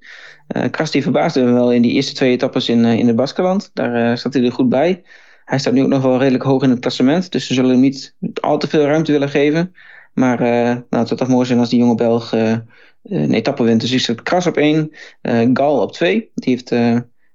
Uh, 0.57 0.64
Kras 0.71 0.90
die 0.90 1.03
verbaasde 1.03 1.42
me 1.42 1.53
wel 1.53 1.73
in 1.73 1.83
die 1.83 1.92
eerste 1.92 2.14
twee 2.14 2.31
etappes 2.31 2.68
in, 2.68 2.85
in 2.85 3.07
de 3.07 3.14
Baskeland. 3.14 3.71
Daar 3.75 4.18
zat 4.18 4.35
hij 4.35 4.44
er 4.44 4.53
goed 4.53 4.68
bij. 4.68 5.03
Hij 5.44 5.59
staat 5.59 5.73
nu 5.73 5.83
ook 5.83 5.88
nog 5.88 6.03
wel 6.03 6.18
redelijk 6.18 6.44
hoog 6.44 6.62
in 6.62 6.71
het 6.71 6.79
klassement. 6.79 7.33
Dus 7.33 7.47
ze 7.47 7.55
zullen 7.55 7.71
hem 7.71 7.81
niet 7.81 8.14
al 8.40 8.59
te 8.59 8.68
veel 8.68 8.85
ruimte 8.85 9.12
willen 9.12 9.29
geven. 9.29 9.75
Maar 10.14 10.40
nou, 10.40 10.85
het 10.88 11.09
zou 11.09 11.21
toch 11.21 11.29
mooi 11.29 11.47
zijn 11.47 11.59
als 11.59 11.71
die 11.71 11.79
jonge 11.79 11.94
Belg 11.94 12.33
een 13.03 13.33
etappe 13.33 13.62
wint. 13.62 13.81
Dus 13.81 13.92
ik 13.92 14.01
zet 14.01 14.23
Kras 14.23 14.47
op 14.47 14.57
één. 14.57 14.90
Gal 15.53 15.81
op 15.81 15.92
twee. 15.92 16.31
Die 16.35 16.53
heeft 16.55 16.71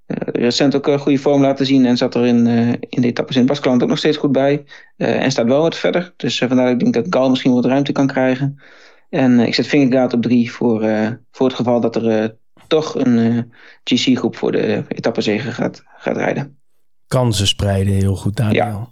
recent 0.06 0.76
ook 0.76 0.88
een 0.88 1.00
goede 1.00 1.18
vorm 1.18 1.42
laten 1.42 1.66
zien. 1.66 1.86
En 1.86 1.98
zat 1.98 2.16
er 2.16 2.26
in, 2.26 2.48
in 2.90 3.02
de 3.02 3.08
etappes 3.08 3.36
in 3.36 3.46
Baskeland 3.46 3.84
ook 3.84 3.90
nog 3.90 3.98
steeds 3.98 4.18
goed 4.18 4.32
bij. 4.32 4.64
en 4.98 5.32
staat 5.32 5.46
wel 5.46 5.62
wat 5.62 5.78
verder. 5.78 6.14
Dus 6.18 6.38
vandaar 6.38 6.66
dat 6.66 6.74
ik 6.74 6.80
denk 6.80 6.94
dat 6.94 7.06
Gal 7.10 7.30
misschien 7.30 7.54
wat 7.54 7.66
ruimte 7.66 7.92
kan 7.92 8.08
krijgen. 8.08 8.62
En 9.10 9.40
ik 9.40 9.56
zet 9.56 9.68
Vingegaard 9.68 10.14
op 10.14 10.22
drie 10.22 10.52
voor, 10.52 10.80
voor 11.32 11.48
het 11.48 11.56
geval 11.56 11.82
dat 11.82 11.96
er 11.96 12.36
toch 12.74 12.96
een 12.96 13.18
eh, 13.18 13.44
GC-groep 13.84 14.36
voor 14.36 14.52
de 14.52 14.84
etappezegen 14.88 15.54
gaat, 15.54 15.84
gaat 15.98 16.18
rijden. 16.18 16.58
Kansen 17.08 17.48
spreiden 17.48 17.94
heel 17.94 18.16
goed, 18.16 18.36
Daniel. 18.36 18.64
Ja. 18.64 18.92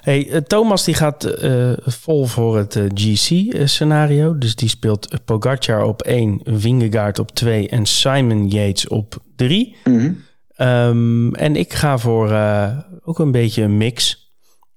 Hey, 0.00 0.30
eh, 0.30 0.40
Thomas 0.40 0.84
die 0.84 0.94
gaat 0.94 1.42
uh, 1.42 1.72
vol 1.76 2.24
voor 2.24 2.56
het 2.56 2.80
GC-scenario. 2.94 4.38
Dus 4.38 4.54
die 4.54 4.68
speelt 4.68 5.24
Pogacar 5.24 5.82
op 5.82 6.02
1, 6.02 6.40
Vingegaard 6.44 7.18
op 7.18 7.30
2 7.30 7.68
en 7.68 7.86
Simon 7.86 8.48
Yates 8.48 8.88
op 8.88 9.16
3. 9.36 9.76
Mm 9.84 9.98
-hmm. 9.98 10.24
Um, 10.60 11.34
en 11.34 11.56
ik 11.56 11.72
ga 11.72 11.98
voor 11.98 12.30
uh, 12.30 12.78
ook 13.04 13.18
een 13.18 13.32
beetje 13.32 13.62
een 13.62 13.76
mix. 13.76 14.26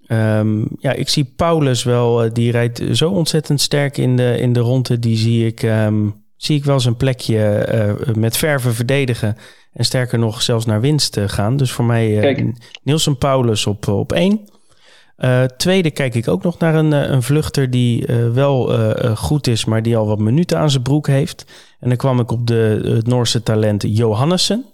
Um, 0.08 0.68
ja, 0.80 0.92
ik 0.92 1.10
zie 1.10 1.34
Paulus 1.36 1.84
wel, 1.84 2.34
die 2.34 2.52
rijdt 2.52 2.82
zo 2.92 3.10
ontzettend 3.10 3.62
sterk 3.62 3.98
in 3.98 4.16
de, 4.16 4.38
in 4.40 4.54
de 4.54 4.60
ronde. 4.60 5.00
Die 5.00 5.18
zie 5.18 5.46
ik 5.46 5.64
um, 5.64 6.24
zie 6.36 6.58
ik 6.58 6.66
wel 6.66 6.80
zijn 6.80 6.96
plekje 6.96 7.68
uh, 8.08 8.16
met 8.16 8.38
verven 8.38 8.74
verdedigen. 8.74 9.38
En 9.74 9.86
sterker 9.86 10.20
nog, 10.20 10.42
zelfs 10.42 10.66
naar 10.66 10.82
winst 10.82 11.20
gaan. 11.26 11.58
Dus 11.58 11.72
voor 11.72 11.86
mij 11.86 12.36
Nielsen 12.84 13.18
Paulus 13.18 13.68
op, 13.68 13.88
op 13.88 14.12
één. 14.12 14.40
tweede 15.58 15.92
kijk 15.92 16.16
ik 16.16 16.28
ook 16.28 16.44
nog 16.44 16.58
naar 16.58 16.76
een, 16.76 16.92
een 16.92 17.24
vluchter 17.24 17.70
die 17.70 18.06
wel 18.34 18.74
goed 19.16 19.48
is, 19.48 19.66
maar 19.66 19.84
die 19.84 19.98
al 19.98 20.08
wat 20.08 20.20
minuten 20.20 20.60
aan 20.60 20.70
zijn 20.70 20.84
broek 20.84 21.08
heeft. 21.08 21.46
En 21.80 21.88
dan 21.90 21.98
kwam 21.98 22.20
ik 22.20 22.32
op 22.32 22.48
de, 22.48 22.82
het 22.84 23.08
Noorse 23.08 23.44
talent 23.44 23.84
Johannessen. 23.88 24.66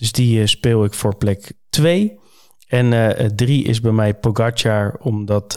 Dus 0.00 0.12
die 0.12 0.46
speel 0.46 0.84
ik 0.84 0.94
voor 0.94 1.16
plek 1.16 1.52
2. 1.70 2.18
En 2.68 3.16
drie 3.36 3.64
is 3.64 3.80
bij 3.80 3.92
mij 3.92 4.14
Pogacar, 4.14 4.96
omdat 5.02 5.56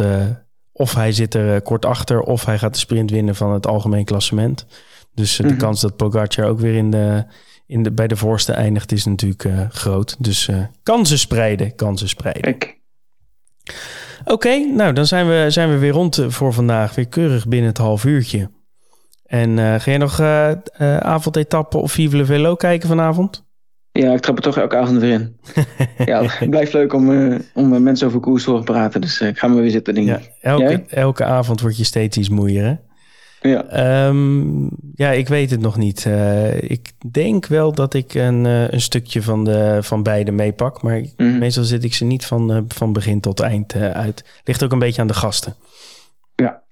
of 0.74 0.94
hij 0.94 1.12
zit 1.12 1.34
er 1.34 1.62
kort 1.62 1.86
achter 1.86 2.22
of 2.22 2.46
hij 2.46 2.58
gaat 2.58 2.74
de 2.74 2.80
sprint 2.80 3.12
winnen 3.12 3.36
van 3.36 3.52
het 3.52 3.68
algemeen 3.68 4.06
klassement. 4.06 4.66
Dus 5.14 5.40
eh, 5.40 5.48
de 5.48 5.54
mhm. 5.54 5.62
kans 5.62 5.82
dat 5.82 5.96
Pogacar 5.96 6.46
ook 6.46 6.60
weer 6.60 6.76
in 6.76 6.92
de, 6.92 7.26
in 7.66 7.84
de, 7.84 7.92
bij 7.92 8.08
de 8.08 8.16
voorste 8.16 8.54
eindigt 8.54 8.92
is 8.92 9.06
natuurlijk 9.06 9.44
uh, 9.44 9.70
groot. 9.70 10.16
Dus 10.20 10.48
uh, 10.48 10.66
kansen 10.84 11.20
spreiden, 11.20 11.76
kansen 11.76 12.10
spreiden. 12.10 12.58
Oké, 14.26 14.58
nou 14.58 14.94
dan 14.94 15.06
zijn 15.06 15.28
we, 15.28 15.46
zijn 15.48 15.70
we 15.70 15.78
weer 15.78 15.92
rond 15.92 16.26
voor 16.28 16.54
vandaag. 16.54 16.96
Weer 16.96 17.08
keurig 17.08 17.48
binnen 17.48 17.70
het 17.70 17.78
half 17.78 18.06
uurtje. 18.06 18.52
En 19.24 19.50
uh, 19.50 19.56
ga 19.56 19.92
jij 19.92 19.98
nog 19.98 20.20
avondetappen 21.00 21.82
of 21.82 21.92
Vive 21.92 22.26
Velo 22.26 22.56
kijken 22.56 22.88
vanavond? 22.88 23.46
Ja, 24.00 24.14
ik 24.14 24.20
trap 24.20 24.36
er 24.36 24.44
toch 24.44 24.58
elke 24.58 24.78
avond 24.78 25.00
weer 25.00 25.12
in. 25.12 25.38
ja, 26.06 26.24
het 26.24 26.50
blijft 26.50 26.74
leuk 26.74 26.94
om, 26.94 27.38
om 27.54 27.84
mensen 27.84 28.08
over 28.08 28.20
koers 28.20 28.44
te 28.44 28.50
horen 28.50 28.66
praten. 28.66 29.02
Dus 29.02 29.22
ik 29.22 29.38
ga 29.38 29.48
maar 29.48 29.62
weer 29.62 29.72
zitten, 29.72 29.94
denk 29.94 30.08
ja, 30.08 30.20
Elke, 30.42 30.84
elke 30.88 31.24
avond 31.24 31.62
word 31.62 31.78
je 31.78 31.84
steeds 31.84 32.18
iets 32.18 32.30
moeier, 32.30 32.64
hè? 32.64 32.76
Ja. 33.50 34.08
Um, 34.08 34.70
ja, 34.96 35.12
ik 35.12 35.28
weet 35.28 35.50
het 35.50 35.60
nog 35.60 35.78
niet. 35.78 36.06
Uh, 36.06 36.62
ik 36.62 36.92
denk 37.12 37.46
wel 37.46 37.74
dat 37.74 37.94
ik 37.94 38.14
een, 38.14 38.46
uh, 38.46 38.72
een 38.72 38.82
stukje 38.82 39.22
van, 39.22 39.44
de, 39.44 39.78
van 39.82 40.04
beide 40.04 40.32
meepak. 40.32 40.82
Maar 40.82 41.06
mm. 41.18 41.38
meestal 41.38 41.64
zit 41.64 41.84
ik 41.84 41.94
ze 41.94 42.06
niet 42.06 42.26
van, 42.26 42.52
uh, 42.52 42.62
van 42.68 42.94
begin 42.94 43.20
tot 43.20 43.40
eind 43.40 43.76
uit. 43.76 44.24
Ligt 44.44 44.64
ook 44.64 44.72
een 44.72 44.80
beetje 44.80 45.02
aan 45.02 45.08
de 45.08 45.14
gasten. 45.14 45.56
Ja. 46.36 46.64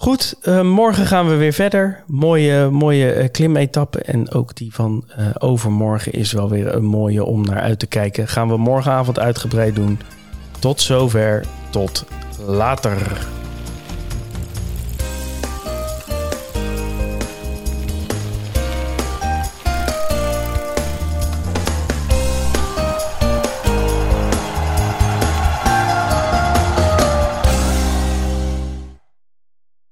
Goed, 0.00 0.36
morgen 0.62 1.06
gaan 1.06 1.28
we 1.28 1.34
weer 1.34 1.52
verder. 1.52 2.02
Mooie, 2.06 2.70
mooie 2.70 3.28
klimetappe. 3.28 4.02
En 4.02 4.32
ook 4.32 4.56
die 4.56 4.74
van 4.74 5.04
overmorgen 5.38 6.12
is 6.12 6.32
wel 6.32 6.48
weer 6.48 6.74
een 6.74 6.84
mooie 6.84 7.24
om 7.24 7.44
naar 7.44 7.60
uit 7.60 7.78
te 7.78 7.86
kijken. 7.86 8.28
Gaan 8.28 8.48
we 8.48 8.56
morgenavond 8.56 9.18
uitgebreid 9.18 9.74
doen. 9.74 10.00
Tot 10.58 10.80
zover. 10.80 11.44
Tot 11.70 12.04
later. 12.46 13.26